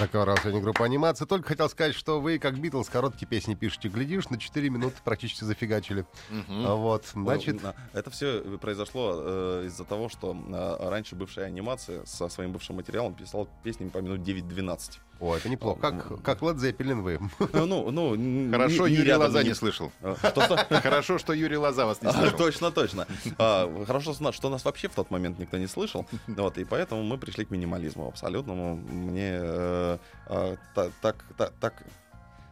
Такая 0.02 0.26
раз 0.26 0.40
сегодня 0.42 0.62
группа 0.62 0.84
анимация. 0.84 1.28
Только 1.28 1.50
хотел 1.50 1.70
сказать, 1.70 1.94
что 1.94 2.20
вы, 2.20 2.40
как 2.40 2.58
Битлз, 2.58 2.90
короткие 2.90 3.28
песни 3.28 3.54
пишете, 3.54 3.88
глядишь, 3.88 4.30
на 4.30 4.40
4 4.40 4.68
минуты 4.72 4.96
практически 5.06 5.44
зафигачили. 5.44 6.06
А 6.50 6.74
Вот, 6.74 7.06
значит, 7.14 7.64
Э, 7.64 7.74
Это 7.94 8.10
все 8.10 8.42
произошло 8.60 9.14
э, 9.18 9.64
из-за 9.68 9.84
того, 9.84 10.10
что 10.10 10.36
э, 10.36 10.90
раньше 10.90 11.16
бывшая 11.16 11.46
анимация 11.46 12.04
со 12.06 12.30
своим 12.30 12.52
бывшим 12.52 12.78
материалом 12.78 13.14
писал 13.14 13.48
песни 13.64 13.90
по 13.90 14.00
минут 14.00 14.22
9-12. 14.22 14.98
о, 15.20 15.36
это 15.36 15.50
неплохо. 15.50 15.80
Как, 15.80 16.24
как 16.24 16.40
Led 16.42 16.56
Zeppelin 16.56 17.02
вы. 17.02 17.20
Э, 17.54 17.64
Ну, 17.66 17.92
ну, 17.92 18.16
н- 18.16 18.52
Хорошо, 18.52 18.88
не- 18.88 18.96
Юрий 18.96 19.10
рядом, 19.10 19.28
Лоза 19.28 19.44
не- 19.44 19.50
не 19.50 19.54
слышал. 19.56 19.92
Э, 20.02 20.16
Что-что? 20.18 20.58
Хорошо, 20.82 21.20
что 21.20 21.34
Юрий 21.34 21.58
Лоза 21.58 21.86
вас 21.86 22.02
не 22.02 22.08
А, 22.08 22.14
слышал. 22.14 22.38
Точно, 22.40 22.72
точно. 22.72 23.06
А, 23.38 23.86
Хорошо, 23.86 24.14
что 24.32 24.50
нас 24.50 24.66
вообще 24.66 24.88
в 24.88 24.96
тот 24.96 25.12
момент 25.12 25.38
никто 25.38 25.58
не 25.58 25.68
слышал. 25.68 26.08
Вот, 26.26 26.58
и 26.58 26.64
поэтому 26.66 27.04
мы 27.04 27.20
пришли 27.20 27.46
к 27.46 27.52
минимализму 27.52 28.08
абсолютному. 28.08 28.78
Мне 28.78 29.91
э, 30.28 30.54
э, 30.54 30.58
та- 30.76 30.90
так, 31.02 31.26
так, 31.38 31.54
так, 31.60 31.84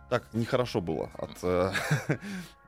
так 0.10 0.23
нехорошо 0.34 0.82
было 0.82 1.10
от 1.17 1.32
э, 1.43 1.71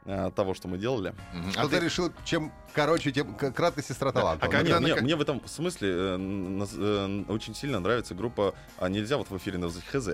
э, 0.05 0.31
того, 0.35 0.53
что 0.53 0.67
мы 0.67 0.77
делали. 0.77 1.13
А 1.57 1.63
ты 1.67 1.77
ты- 1.79 1.85
решил, 1.85 2.11
чем 2.25 2.51
короче, 2.73 3.11
тем 3.11 3.35
краткость 3.35 3.87
сестра 3.89 4.11
таланта. 4.11 4.45
а 4.45 4.47
Вот. 4.47 4.55
когда 4.55 4.79
Мне, 4.79 4.95
на- 4.95 5.17
в 5.17 5.21
этом 5.21 5.45
смысле 5.47 5.89
э, 5.91 6.65
э, 6.77 7.23
очень 7.27 7.55
сильно 7.55 7.79
нравится 7.79 8.13
группа 8.15 8.53
а, 8.77 8.89
«Нельзя 8.89 9.17
вот 9.17 9.29
в 9.29 9.37
эфире 9.37 9.57
назвать 9.57 9.85
ХЗ». 9.85 10.09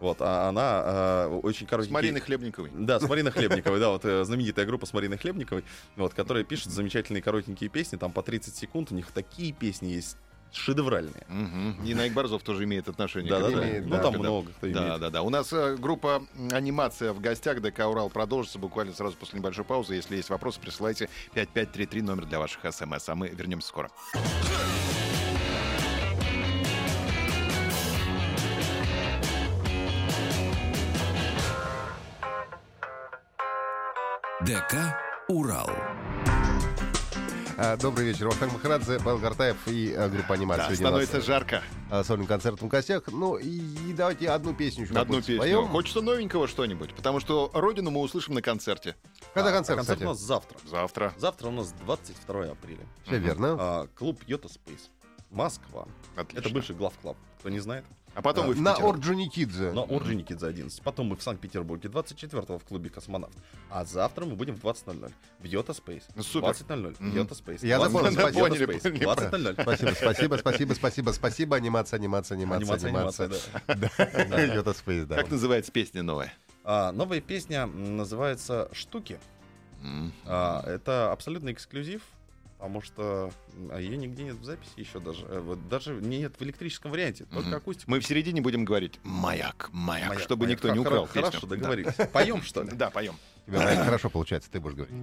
Вот, 0.00 0.16
а 0.20 0.48
она 0.48 0.82
э, 0.86 1.40
очень 1.42 1.66
С 1.66 1.68
короткие... 1.70 1.92
Мариной 1.92 2.20
Хлебниковой. 2.22 2.70
Да, 2.72 2.98
с 2.98 3.06
Мариной 3.06 3.32
Хлебниковой, 3.32 3.78
да, 3.78 3.90
вот 3.90 4.02
э, 4.06 4.24
знаменитая 4.24 4.64
группа 4.64 4.86
с 4.86 4.94
Мариной 4.94 5.18
Хлебниковой, 5.18 5.62
вот, 5.96 6.14
которая 6.14 6.42
пишет 6.42 6.72
замечательные 6.72 7.20
коротенькие 7.22 7.68
песни, 7.68 7.98
там 7.98 8.10
по 8.10 8.22
30 8.22 8.56
секунд, 8.56 8.90
у 8.92 8.94
них 8.94 9.10
такие 9.12 9.52
песни 9.52 9.88
есть 9.88 10.16
шедевральные. 10.52 11.26
И 11.84 11.94
Найк 11.94 12.12
Борзов 12.12 12.42
тоже 12.42 12.64
имеет 12.64 12.88
отношение 12.88 13.30
Да, 13.30 13.40
да, 13.40 13.50
да. 13.50 13.68
имеет, 13.68 13.84
Ну, 13.84 13.90
да, 13.90 14.02
там 14.02 14.12
да. 14.14 14.18
много 14.18 14.50
кто 14.52 14.66
Да, 14.66 14.72
имеет. 14.86 15.00
да, 15.00 15.10
да. 15.10 15.22
У 15.22 15.30
нас 15.30 15.52
э, 15.52 15.76
группа 15.76 16.22
анимация 16.52 17.12
в 17.12 17.20
гостях. 17.20 17.60
ДК 17.60 17.86
Урал 17.86 18.10
продолжится 18.10 18.58
буквально 18.58 18.92
сразу 18.92 19.16
после 19.16 19.38
небольшой 19.38 19.64
паузы. 19.64 19.94
Если 19.94 20.16
есть 20.16 20.30
вопросы, 20.30 20.60
присылайте 20.60 21.08
5533 21.34 22.02
номер 22.02 22.26
для 22.26 22.38
ваших 22.38 22.60
смс. 22.72 23.08
А 23.08 23.14
мы 23.14 23.28
вернемся 23.28 23.68
скоро. 23.68 23.90
ДК 34.44 34.96
«Урал». 35.28 35.70
А, 37.62 37.76
Добрый 37.76 38.06
вечер. 38.06 38.26
Вахтанг 38.26 38.54
Махарадзе, 38.54 38.98
Павел 39.04 39.18
Гартаев 39.18 39.56
и 39.68 39.92
а, 39.92 40.08
группа 40.08 40.32
анимация. 40.32 40.68
Да, 40.70 40.74
Сегодня 40.74 40.96
у 40.96 40.98
нас, 40.98 41.04
становится 41.08 41.20
жарко. 41.20 41.62
а, 41.90 42.02
сольным 42.02 42.26
концертом 42.26 42.68
в 42.68 42.70
гостях. 42.70 43.02
Ну 43.08 43.36
и, 43.36 43.48
и 43.48 43.92
давайте 43.92 44.30
одну 44.30 44.54
песню 44.54 44.84
еще 44.84 44.94
Одну 44.94 45.18
песню. 45.18 45.36
споем. 45.36 45.68
Хочется 45.68 46.00
новенького 46.00 46.48
что-нибудь, 46.48 46.94
потому 46.94 47.20
что 47.20 47.50
Родину 47.52 47.90
мы 47.90 48.00
услышим 48.00 48.32
на 48.32 48.40
концерте. 48.40 48.96
Когда 49.34 49.50
А, 49.50 49.52
концерт, 49.52 49.76
концерт 49.76 49.98
кстати? 49.98 50.02
у 50.04 50.08
нас 50.08 50.18
завтра. 50.20 50.58
Завтра. 50.66 51.12
Завтра 51.18 51.48
у 51.48 51.50
нас 51.50 51.72
22 51.84 52.44
апреля. 52.44 52.86
Все 53.06 53.18
верно. 53.18 53.56
А, 53.60 53.86
клуб 53.94 54.18
Йота 54.26 54.48
Спейс. 54.48 54.88
Москва. 55.30 55.86
Отлично. 56.16 56.40
Это 56.46 56.54
бывший 56.54 56.74
главклаб. 56.74 57.18
Кто 57.40 57.50
не 57.50 57.60
знает? 57.60 57.84
А 58.20 58.22
потом 58.22 58.48
вы 58.48 58.54
в 58.54 58.60
На 58.60 58.74
Питер. 58.74 58.86
Орджоникидзе. 58.86 59.72
На 59.72 59.82
Орджоникидзе 59.82 60.46
11. 60.46 60.82
Потом 60.82 61.06
мы 61.06 61.16
в 61.16 61.22
Санкт-Петербурге 61.22 61.88
24 61.88 62.42
в 62.58 62.64
клубе 62.64 62.90
Космонавт. 62.90 63.32
А 63.70 63.86
завтра 63.86 64.26
мы 64.26 64.36
будем 64.36 64.54
в 64.56 64.62
20.00 64.62 65.10
в 65.38 65.44
Йота 65.44 65.72
Спейс. 65.72 66.04
Ну, 66.14 66.22
супер. 66.22 66.50
20.00 66.50 66.94
в 66.96 67.00
Мгм. 67.00 67.16
Йота 67.16 67.34
Спейс. 67.34 67.62
Я 67.62 67.78
запомнил, 67.80 68.10
20.00 68.10 68.12
спасибо. 68.12 68.38
Йота 68.38 68.50
Поняли, 68.50 68.64
Спейс. 68.64 68.82
поняли. 68.82 69.04
20.00. 69.06 69.62
Спасибо, 69.62 69.90
спасибо, 69.94 70.34
спасибо, 70.36 70.74
спасибо, 70.74 71.10
спасибо. 71.12 71.56
Анимация, 71.56 71.96
анимация, 71.98 72.36
анимация, 72.36 72.74
Анимация, 72.76 72.88
анимация. 72.90 73.26
анимация, 73.66 74.26
да. 74.28 74.54
Йота 74.54 74.72
Спейс, 74.74 75.06
да. 75.06 75.16
Как 75.16 75.30
называется 75.30 75.72
песня 75.72 76.02
новая? 76.02 76.34
А, 76.64 76.92
новая 76.92 77.22
песня 77.22 77.64
называется 77.66 78.68
«Штуки». 78.72 79.18
А, 80.26 80.62
это 80.66 81.10
абсолютный 81.12 81.52
эксклюзив, 81.52 82.02
потому 82.60 82.82
что 82.82 83.30
ее 83.78 83.96
нигде 83.96 84.22
нет 84.24 84.36
в 84.36 84.44
записи 84.44 84.72
еще 84.76 85.00
даже. 85.00 85.24
Э, 85.26 85.40
Вот 85.40 85.66
даже 85.68 85.94
нет 85.94 86.34
в 86.38 86.42
электрическом 86.42 86.90
варианте, 86.90 87.24
только 87.24 87.48
Мгм. 87.48 87.56
акустика. 87.56 87.90
Мы 87.90 88.00
в 88.00 88.06
середине 88.06 88.42
будем 88.42 88.66
говорить 88.66 89.00
«Маяк, 89.02 89.70
маяк», 89.72 90.08
Маяк, 90.10 90.22
чтобы 90.22 90.44
маяк. 90.44 90.58
никто 90.58 90.68
не 90.74 90.78
украл 90.78 91.04
хоро- 91.06 91.12
песню. 91.12 91.22
Хорошо, 91.30 91.46
Да. 91.46 91.56
договорились. 91.56 91.94
Поем, 92.12 92.42
что 92.42 92.62
ли? 92.62 92.70
Да, 92.72 92.90
поем. 92.90 93.14
Настя, 93.46 93.84
хорошо 93.84 94.10
получается, 94.10 94.50
ты 94.50 94.60
будешь 94.60 94.74
говорить. 94.76 94.94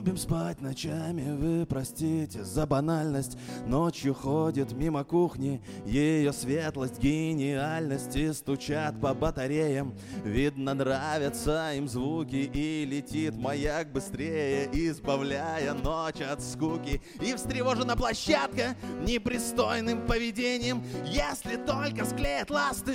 Любим 0.00 0.16
спать 0.16 0.62
ночами, 0.62 1.30
вы 1.36 1.66
простите 1.66 2.42
за 2.42 2.66
банальность. 2.66 3.36
Ночью 3.66 4.14
ходит 4.14 4.72
мимо 4.72 5.04
кухни 5.04 5.62
ее 5.84 6.32
светлость, 6.32 6.98
гениальность 6.98 8.16
И 8.16 8.32
стучат 8.32 8.98
по 8.98 9.12
батареям, 9.12 9.94
видно 10.24 10.72
нравятся 10.72 11.74
им 11.74 11.86
звуки 11.86 12.50
И 12.54 12.86
летит 12.86 13.36
маяк 13.36 13.92
быстрее, 13.92 14.70
избавляя 14.72 15.74
ночь 15.74 16.22
от 16.22 16.40
скуки. 16.42 17.02
И 17.20 17.34
встревожена 17.34 17.94
площадка 17.94 18.76
непристойным 19.06 20.06
поведением. 20.06 20.82
Если 21.04 21.56
только 21.56 22.06
склеят 22.06 22.48
ласты, 22.48 22.94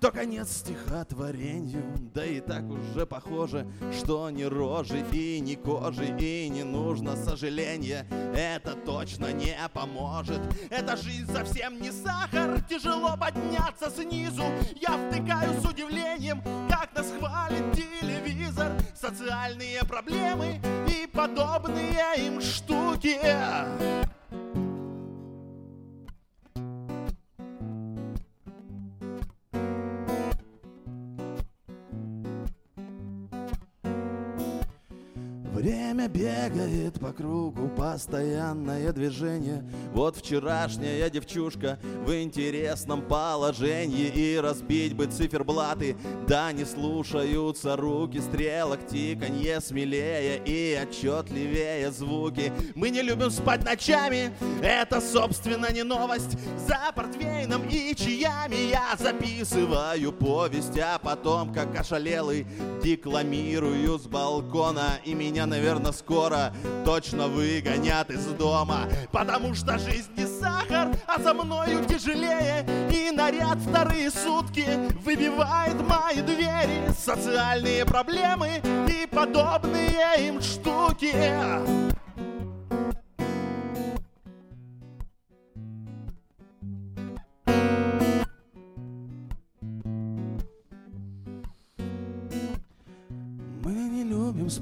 то 0.00 0.12
конец 0.12 0.58
стихотворению 0.58 1.82
Да 2.14 2.24
и 2.24 2.38
так 2.38 2.62
уже 2.70 3.06
похоже, 3.06 3.66
что 3.92 4.30
ни 4.30 4.44
рожи 4.44 5.04
и 5.10 5.40
ни 5.40 5.56
кожи 5.56 6.16
И 6.20 6.43
не 6.48 6.64
нужно 6.64 7.16
сожаления, 7.16 8.06
это 8.34 8.74
точно 8.74 9.32
не 9.32 9.56
поможет. 9.72 10.40
Эта 10.70 10.96
жизнь 10.96 11.32
совсем 11.32 11.80
не 11.80 11.90
сахар, 11.90 12.60
тяжело 12.68 13.16
подняться 13.16 13.90
снизу. 13.90 14.44
Я 14.80 14.98
втыкаю 15.08 15.60
с 15.60 15.64
удивлением, 15.64 16.42
как 16.68 16.94
нас 16.94 17.10
хвалит 17.18 17.72
телевизор. 17.72 18.72
Социальные 18.94 19.84
проблемы 19.84 20.60
и 20.88 21.06
подобные 21.06 22.26
им 22.26 22.40
штуки 22.40 23.18
Время 35.54 36.08
бегает 36.08 36.98
по 36.98 37.12
кругу, 37.12 37.68
постоянное 37.68 38.92
движение. 38.92 39.64
Вот 39.92 40.16
вчерашняя 40.16 41.08
девчушка 41.08 41.78
в 42.04 42.12
интересном 42.12 43.02
положении. 43.02 44.08
И 44.08 44.36
разбить 44.36 44.96
бы 44.96 45.06
циферблаты, 45.06 45.96
да 46.26 46.50
не 46.50 46.64
слушаются 46.64 47.76
руки 47.76 48.20
Стрелок. 48.20 48.84
Тиканье 48.88 49.60
смелее 49.60 50.42
и 50.44 50.74
отчетливее 50.74 51.92
звуки. 51.92 52.52
Мы 52.74 52.90
не 52.90 53.02
любим 53.02 53.30
спать 53.30 53.64
ночами, 53.64 54.32
это 54.60 55.00
собственно 55.00 55.72
не 55.72 55.84
новость. 55.84 56.36
За 56.66 56.90
портвейном 56.96 57.68
и 57.68 57.94
чаями 57.94 58.70
я 58.70 58.96
записываю 58.98 60.12
повесть 60.12 60.76
А 60.80 60.98
потом, 60.98 61.54
как 61.54 61.78
ошалелый, 61.78 62.44
декламирую 62.82 64.00
с 64.00 64.06
балкона. 64.06 64.98
И 65.04 65.14
меня 65.14 65.43
наверное, 65.46 65.92
скоро 65.92 66.52
точно 66.84 67.28
выгонят 67.28 68.10
из 68.10 68.26
дома. 68.26 68.88
Потому 69.12 69.54
что 69.54 69.78
жизнь 69.78 70.10
не 70.16 70.26
сахар, 70.26 70.88
а 71.06 71.20
за 71.20 71.34
мною 71.34 71.84
тяжелее. 71.84 72.66
И 72.90 73.10
наряд 73.10 73.58
вторые 73.58 74.10
сутки 74.10 74.66
выбивает 75.04 75.76
мои 75.88 76.20
двери. 76.22 76.92
Социальные 76.98 77.84
проблемы 77.84 78.60
и 78.88 79.06
подобные 79.06 80.28
им 80.28 80.40
штуки 80.40 81.14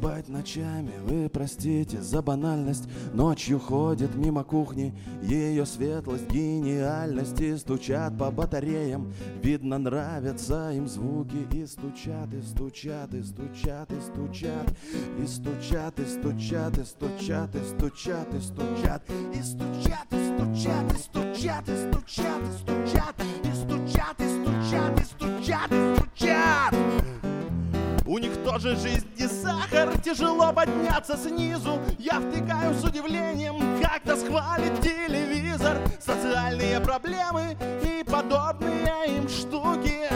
спать 0.03 0.29
ночами, 0.29 0.93
вы 1.07 1.29
простите 1.29 2.03
за 2.03 2.23
банальность 2.23 2.89
Ночью 3.13 3.61
ходит 3.61 4.17
мимо 4.17 4.43
кухни 4.43 4.99
ее 5.23 5.65
светлость, 5.65 6.29
гениальность 6.29 7.41
И 7.41 7.57
стучат 7.57 8.19
по 8.19 8.33
батареям, 8.33 9.13
видно 9.43 9.79
нравятся 9.79 10.73
им 10.73 10.89
звуки 10.89 11.47
И 11.53 11.67
стучат, 11.67 12.35
и 12.35 12.43
стучат, 12.43 13.15
и 13.15 13.23
стучат, 13.23 13.93
и 13.93 14.01
стучат 14.01 14.77
И 15.23 15.27
стучат, 15.27 15.99
и 16.01 16.05
стучат, 16.05 16.79
и 16.79 16.85
стучат, 16.85 17.55
и 17.55 17.65
стучат, 17.65 18.35
и 18.35 18.41
стучат 18.41 19.03
И 19.35 19.43
стучат, 19.43 20.07
и 20.11 20.17
стучат, 20.17 20.91
и 20.91 20.97
стучат, 20.97 21.69
и 21.69 21.77
стучат, 21.77 22.43
и 22.43 22.59
стучат 22.59 23.15
И 23.45 23.55
стучат, 23.55 24.21
и 24.21 24.27
стучат, 24.27 25.01
и 25.01 25.05
стучат, 25.05 25.71
и 25.71 25.97
стучат 25.97 26.73
у 28.13 28.19
них 28.19 28.37
тоже 28.45 28.77
жизнь 28.77 29.07
сахар, 29.43 29.99
тяжело 29.99 30.53
подняться 30.53 31.17
снизу. 31.17 31.81
Я 31.99 32.21
втыкаю 32.21 32.75
с 32.75 32.85
удивлением, 32.85 33.83
как 33.83 34.05
нас 34.05 34.23
хвалит 34.23 34.81
телевизор. 34.81 35.77
Социальные 36.01 36.81
проблемы 36.81 37.57
и 37.83 38.05
подобные 38.05 39.17
им 39.17 39.29
штуки 39.29 40.09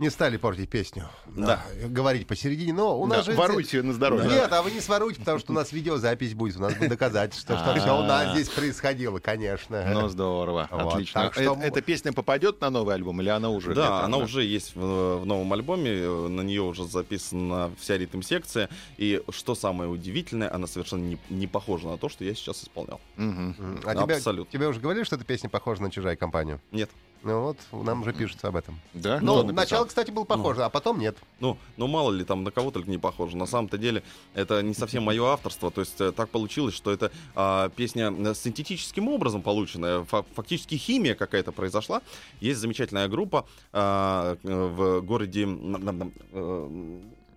Не 0.00 0.08
стали 0.08 0.38
портить 0.38 0.70
песню. 0.70 1.10
Да. 1.26 1.62
А, 1.84 1.86
Говорить 1.88 2.26
посередине, 2.26 2.72
но 2.72 2.98
у 2.98 3.06
нас 3.06 3.26
Да, 3.26 3.32
же... 3.32 3.38
воруйте 3.38 3.76
ее 3.76 3.82
на 3.82 3.92
здоровье. 3.92 4.30
Нет, 4.30 4.50
а 4.50 4.62
вы 4.62 4.70
не 4.70 4.80
своруйте, 4.80 5.20
потому 5.20 5.38
что 5.38 5.52
у 5.52 5.54
нас 5.54 5.72
видеозапись 5.72 6.32
будет, 6.32 6.56
у 6.56 6.60
нас 6.60 6.74
будет 6.74 6.88
доказательство, 6.88 7.58
что 7.58 7.74
все 7.74 7.98
у 7.98 8.02
нас 8.02 8.32
здесь 8.32 8.48
происходило, 8.48 9.18
конечно. 9.18 9.84
Ну, 9.92 10.08
здорово, 10.08 10.68
отлично. 10.70 11.20
так 11.24 11.34
что- 11.34 11.54
Э- 11.54 11.66
Эта 11.66 11.82
песня 11.82 12.14
попадет 12.14 12.62
на 12.62 12.70
новый 12.70 12.94
альбом 12.94 13.20
или 13.20 13.28
она 13.28 13.50
уже? 13.50 13.74
Да, 13.74 14.02
она 14.02 14.16
уже 14.16 14.42
есть 14.42 14.74
в, 14.74 15.22
новом 15.26 15.52
альбоме, 15.52 15.90
э, 15.90 16.28
на 16.28 16.40
нее 16.40 16.62
уже 16.62 16.84
записана 16.86 17.70
вся 17.78 17.98
ритм-секция. 17.98 18.70
И 18.96 19.22
что 19.28 19.54
самое 19.54 19.90
удивительное, 19.90 20.50
она 20.52 20.66
совершенно 20.66 21.02
не, 21.04 21.18
не 21.28 21.46
похожа 21.46 21.88
на 21.88 21.98
то, 21.98 22.08
что 22.08 22.24
я 22.24 22.34
сейчас 22.34 22.62
исполнял. 22.64 23.02
А 23.18 23.94
тебе, 23.94 24.14
Абсолютно. 24.14 24.50
тебе 24.50 24.66
уже 24.66 24.80
говорили, 24.80 25.04
что 25.04 25.16
эта 25.16 25.26
песня 25.26 25.50
похожа 25.50 25.82
на 25.82 25.90
чужая 25.90 26.16
компанию? 26.16 26.58
Нет. 26.72 26.88
Ну 27.22 27.40
вот, 27.40 27.84
нам 27.84 28.00
уже 28.00 28.12
пишется 28.14 28.48
об 28.48 28.56
этом. 28.56 28.80
Да? 28.94 29.18
Ну, 29.20 29.36
написал? 29.42 29.54
начало, 29.54 29.84
кстати, 29.84 30.10
было 30.10 30.24
похоже, 30.24 30.64
а 30.64 30.70
потом 30.70 30.98
нет. 30.98 31.16
Ну, 31.38 31.58
ну, 31.76 31.86
мало 31.86 32.12
ли 32.12 32.24
там 32.24 32.44
на 32.44 32.50
кого 32.50 32.70
только 32.70 32.90
не 32.90 32.96
похоже. 32.96 33.36
На 33.36 33.46
самом-то 33.46 33.76
деле 33.76 34.02
это 34.34 34.62
не 34.62 34.72
совсем 34.72 35.02
мое 35.02 35.24
авторство. 35.26 35.70
То 35.70 35.82
есть 35.82 36.00
э, 36.00 36.12
так 36.12 36.30
получилось, 36.30 36.74
что 36.74 36.90
это 36.90 37.12
а, 37.34 37.68
песня 37.70 38.10
э, 38.10 38.34
синтетическим 38.34 39.08
образом 39.08 39.42
полученная. 39.42 40.04
Фа- 40.04 40.24
фактически 40.34 40.76
химия 40.76 41.14
какая-то 41.14 41.52
произошла. 41.52 42.00
Есть 42.40 42.60
замечательная 42.60 43.08
группа 43.08 43.46
а, 43.72 44.36
э, 44.42 44.64
в 44.66 45.00
городе... 45.02 45.46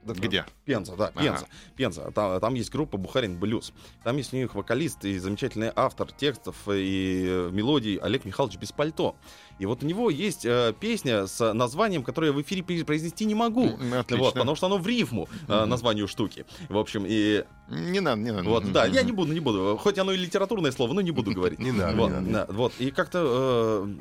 да, 0.05 0.13
Где? 0.13 0.45
Пенза, 0.65 0.95
да, 0.95 1.11
Ага. 1.15 1.23
Пенза. 1.23 1.47
Пенза. 1.75 2.11
Там, 2.11 2.39
там 2.39 2.53
есть 2.55 2.71
группа 2.71 2.97
Бухарин 2.97 3.37
Блюз. 3.39 3.73
Там 4.03 4.17
есть 4.17 4.33
у 4.33 4.37
них 4.37 4.53
вокалист 4.55 5.05
и 5.05 5.17
замечательный 5.17 5.71
автор 5.75 6.11
текстов 6.11 6.55
и 6.67 7.25
э, 7.27 7.49
мелодий 7.51 7.97
Олег 7.97 8.25
Михайлович 8.25 8.57
Беспальто. 8.57 9.15
И 9.59 9.65
вот 9.65 9.83
у 9.83 9.85
него 9.85 10.09
есть 10.09 10.45
э, 10.45 10.73
песня 10.79 11.27
с 11.27 11.53
названием, 11.53 12.03
которое 12.03 12.27
я 12.27 12.33
в 12.33 12.41
эфире 12.41 12.63
произнести 12.63 13.25
не 13.25 13.35
могу. 13.35 13.67
М, 13.67 13.93
отлично. 13.93 14.23
Вот, 14.25 14.33
потому 14.33 14.55
что 14.55 14.65
оно 14.65 14.77
в 14.77 14.87
рифму 14.87 15.27
э, 15.47 15.65
названию 15.65 16.07
штуки. 16.07 16.45
В 16.69 16.77
общем, 16.77 17.05
и 17.07 17.45
Не 17.69 17.99
надо, 17.99 18.21
не 18.21 18.31
надо. 18.31 18.49
вот, 18.49 18.71
да, 18.71 18.85
я 18.85 19.03
не 19.03 19.11
буду, 19.11 19.31
не 19.33 19.39
буду. 19.39 19.77
Хоть 19.81 19.97
оно 19.99 20.11
и 20.11 20.17
литературное 20.17 20.71
слово, 20.71 20.93
но 20.93 21.01
не 21.01 21.11
буду 21.11 21.31
говорить. 21.31 21.59
Не 21.63 21.71
надо, 21.71 21.95
Вот, 21.97 22.11
не 22.11 22.31
надо. 22.31 22.51
вот. 22.53 22.73
И 22.79 22.91
как-то 22.91 23.85
э, 23.87 23.95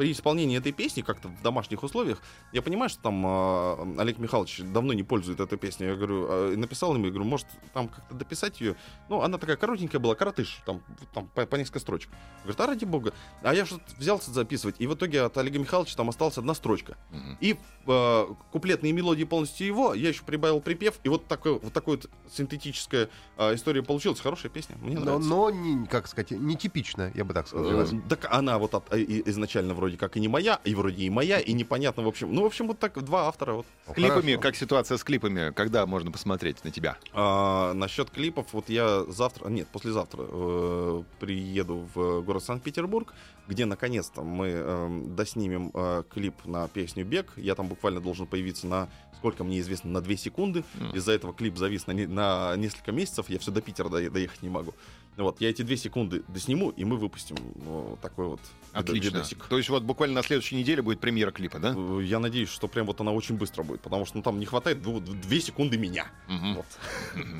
при 0.00 0.12
исполнении 0.12 0.56
этой 0.56 0.72
песни, 0.72 1.02
как-то 1.02 1.28
в 1.28 1.42
домашних 1.42 1.82
условиях, 1.82 2.22
я 2.52 2.62
понимаю, 2.62 2.88
что 2.88 3.02
там 3.02 3.22
э, 3.26 4.00
Олег 4.00 4.16
Михайлович 4.16 4.62
давно 4.72 4.94
не 4.94 5.02
пользует 5.02 5.40
эту 5.40 5.58
песню. 5.58 5.88
Я 5.88 5.94
говорю, 5.94 6.26
э, 6.26 6.56
написал 6.56 6.94
ему, 6.94 7.04
я 7.04 7.10
говорю, 7.10 7.28
может, 7.28 7.46
там 7.74 7.88
как-то 7.88 8.14
дописать 8.14 8.62
ее. 8.62 8.76
Ну, 9.10 9.20
она 9.20 9.36
такая 9.36 9.56
коротенькая 9.56 10.00
была, 10.00 10.14
коротыш, 10.14 10.62
там, 10.64 10.80
там 11.12 11.28
по, 11.34 11.44
по 11.44 11.56
несколько 11.56 11.80
строчек. 11.80 12.10
Говорит, 12.44 12.60
а 12.62 12.66
ради 12.66 12.86
бога. 12.86 13.12
А 13.42 13.52
я 13.52 13.66
что-то 13.66 13.84
взялся 13.98 14.30
записывать, 14.30 14.76
и 14.78 14.86
в 14.86 14.94
итоге 14.94 15.20
от 15.20 15.36
Олега 15.36 15.58
Михайловича 15.58 15.96
там 15.98 16.08
осталась 16.08 16.38
одна 16.38 16.54
строчка. 16.54 16.96
Мгм. 17.10 17.36
И 17.42 17.58
э, 17.86 18.26
куплетные 18.52 18.94
мелодии 18.94 19.24
полностью 19.24 19.66
его, 19.66 19.92
я 19.92 20.08
еще 20.08 20.22
прибавил 20.22 20.62
припев, 20.62 20.98
и 21.04 21.10
вот 21.10 21.26
такой 21.26 21.58
вот 21.58 21.74
такой 21.74 21.96
вот 21.96 22.08
синтетическая 22.32 23.10
э, 23.36 23.54
история 23.54 23.82
получилась. 23.82 24.18
Хорошая 24.20 24.50
песня, 24.50 24.76
мне 24.80 24.94
Но, 24.94 25.04
нравится. 25.04 25.28
но 25.28 25.50
не, 25.50 25.86
как 25.86 26.06
сказать, 26.06 26.30
нетипично, 26.30 27.12
я 27.14 27.26
бы 27.26 27.34
так 27.34 27.48
сказал. 27.48 27.82
Э, 27.82 27.86
Так 28.08 28.26
она 28.30 28.58
вот 28.58 28.72
от- 28.74 28.90
э, 28.94 29.04
изначально 29.26 29.74
вроде 29.74 29.89
как 29.96 30.16
и 30.16 30.20
не 30.20 30.28
моя, 30.28 30.60
и 30.64 30.74
вроде 30.74 31.04
и 31.04 31.10
моя, 31.10 31.38
и 31.40 31.52
непонятно, 31.52 32.02
в 32.02 32.08
общем. 32.08 32.32
Ну, 32.34 32.42
в 32.42 32.46
общем, 32.46 32.66
вот 32.68 32.78
так 32.78 33.02
два 33.04 33.28
автора. 33.28 33.54
Вот. 33.54 33.66
С 33.88 33.92
клипами, 33.94 34.32
Хорошо. 34.32 34.40
как 34.40 34.56
ситуация 34.56 34.96
с 34.98 35.04
клипами? 35.04 35.52
Когда 35.52 35.86
можно 35.86 36.10
посмотреть 36.10 36.62
на 36.64 36.70
тебя? 36.70 36.96
А, 37.12 37.72
насчет 37.74 38.10
клипов, 38.10 38.46
вот 38.52 38.68
я 38.68 39.04
завтра, 39.08 39.48
нет, 39.48 39.68
послезавтра 39.68 40.24
э, 40.28 41.02
приеду 41.18 41.88
в 41.94 42.22
город 42.22 42.44
Санкт-Петербург, 42.44 43.12
где 43.48 43.64
наконец-то 43.66 44.22
мы 44.22 44.48
э, 44.52 45.02
доснимем 45.06 45.70
э, 45.74 46.02
клип 46.08 46.34
на 46.44 46.68
песню 46.68 47.04
«Бег». 47.04 47.32
Я 47.36 47.54
там 47.54 47.66
буквально 47.68 48.00
должен 48.00 48.26
появиться 48.26 48.66
на, 48.66 48.88
сколько 49.16 49.42
мне 49.44 49.58
известно, 49.60 49.90
на 49.90 50.00
2 50.00 50.16
секунды. 50.16 50.64
Мгм. 50.74 50.90
Из-за 50.96 51.12
этого 51.12 51.34
клип 51.34 51.56
завис 51.56 51.86
на, 51.86 51.92
не- 51.92 52.06
на 52.06 52.54
несколько 52.56 52.92
месяцев, 52.92 53.28
я 53.28 53.38
все 53.38 53.50
до 53.50 53.60
Питера 53.60 53.88
до- 53.88 54.10
доехать 54.10 54.42
не 54.42 54.48
могу. 54.50 54.74
Вот, 55.20 55.40
я 55.40 55.50
эти 55.50 55.60
две 55.62 55.76
секунды 55.76 56.22
досниму, 56.28 56.70
и 56.70 56.84
мы 56.84 56.96
выпустим 56.96 57.36
ну, 57.56 57.98
такой 58.00 58.26
вот 58.26 58.40
Отлично. 58.72 59.08
видосик. 59.16 59.44
То 59.46 59.58
есть 59.58 59.68
вот 59.68 59.82
буквально 59.82 60.14
на 60.16 60.22
следующей 60.22 60.56
неделе 60.56 60.80
будет 60.80 60.98
премьера 61.00 61.30
клипа, 61.30 61.58
да? 61.58 61.74
Э, 61.76 62.00
Я 62.02 62.18
надеюсь, 62.20 62.48
что 62.48 62.68
прям 62.68 62.86
вот 62.86 63.00
она 63.02 63.12
очень 63.12 63.36
быстро 63.36 63.62
будет, 63.62 63.82
потому 63.82 64.06
что 64.06 64.16
ну, 64.16 64.22
там 64.22 64.38
не 64.40 64.46
хватает 64.46 64.78
дву- 64.78 65.00
две 65.00 65.40
секунды 65.40 65.76
меня. 65.76 66.06
Мгм. 66.26 66.54
Вот. 66.54 66.66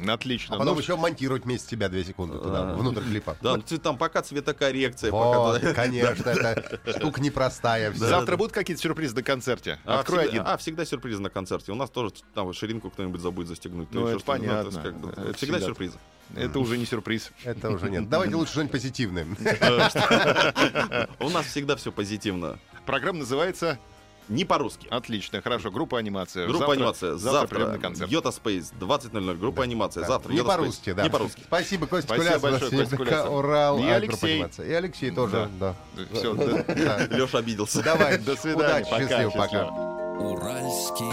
Отлично. 0.08 0.56
А 0.56 0.58
потом 0.58 0.74
Ну, 0.74 0.80
еще 0.80 0.96
монтировать 0.96 1.44
вместе 1.44 1.70
себя 1.70 1.88
две 1.88 2.04
секунды 2.04 2.38
туда, 2.38 2.72
А. 2.72 2.74
внутрь 2.76 3.00
клипа. 3.02 3.36
Да, 3.40 3.56
ну, 3.56 3.62
там 3.78 3.96
пока 3.96 4.20
цветокоррекция, 4.22 5.10
Вот, 5.10 5.60
пока... 5.62 5.72
конечно, 5.72 6.28
это 6.28 6.98
штука 6.98 7.20
непростая. 7.20 7.92
Завтра 7.94 8.36
будут 8.36 8.52
какие-то 8.52 8.82
сюрпризы 8.82 9.14
на 9.14 9.22
концерте? 9.22 9.78
А, 9.84 10.00
Открой 10.00 10.28
один. 10.28 10.42
а, 10.44 10.56
всегда 10.58 10.84
сюрприз 10.84 11.18
на 11.18 11.30
концерте. 11.30 11.72
У 11.72 11.76
нас 11.76 11.88
тоже 11.88 12.12
там 12.34 12.52
ширинку 12.52 12.90
кто-нибудь 12.90 13.20
забудет 13.20 13.48
застегнуть. 13.48 13.88
Ну, 13.92 14.06
еще 14.06 14.16
это 14.16 14.24
понятно. 14.26 15.32
всегда. 15.34 15.60
сюрпризы. 15.60 15.98
Это 16.36 16.58
уже 16.58 16.78
не 16.78 16.86
сюрприз. 16.86 17.30
Это 17.44 17.70
уже 17.70 17.90
нет. 17.90 18.08
Давайте 18.08 18.34
лучше 18.36 18.52
что-нибудь 18.52 18.72
позитивное. 18.72 19.26
У 21.18 21.28
нас 21.28 21.46
всегда 21.46 21.76
все 21.76 21.90
позитивно. 21.92 22.58
Программа 22.86 23.20
называется 23.20 23.78
Не 24.28 24.44
по-русски. 24.44 24.86
Отлично, 24.90 25.42
хорошо. 25.42 25.70
Группа 25.72 25.98
анимация. 25.98 26.46
Группа 26.46 26.60
Завтра- 26.66 26.74
анимация. 26.74 27.16
Завтра, 27.16 27.58
Завтра. 27.58 27.78
концерт. 27.80 28.10
Йота 28.12 28.30
Спейс. 28.30 28.72
20.00. 28.78 29.36
Группа 29.38 29.64
анимация. 29.64 30.04
Завтра. 30.06 30.32
Не 30.32 30.44
по-русски, 30.44 30.92
да. 30.92 31.02
Не 31.02 31.10
по-русски. 31.10 31.42
Спасибо, 31.44 31.86
Костя 31.88 32.14
Спасибо 32.14 32.38
большое, 32.38 32.70
Костя 32.70 32.96
Куляс. 32.96 33.26
Урал, 33.28 33.78
И 33.80 33.88
а, 33.88 33.96
Алексей. 33.96 34.44
И 34.58 34.72
Алексей 34.72 35.10
тоже, 35.10 35.48
да. 35.58 35.74
Все, 36.12 36.32
Леша 36.34 37.38
обиделся. 37.38 37.82
Давай, 37.82 38.18
До 38.18 38.36
свидания. 38.36 38.84
удачи, 38.84 38.90
Пока, 38.90 39.08
счастливо, 39.08 39.30
пока. 39.30 39.66
Уральские. 40.20 41.12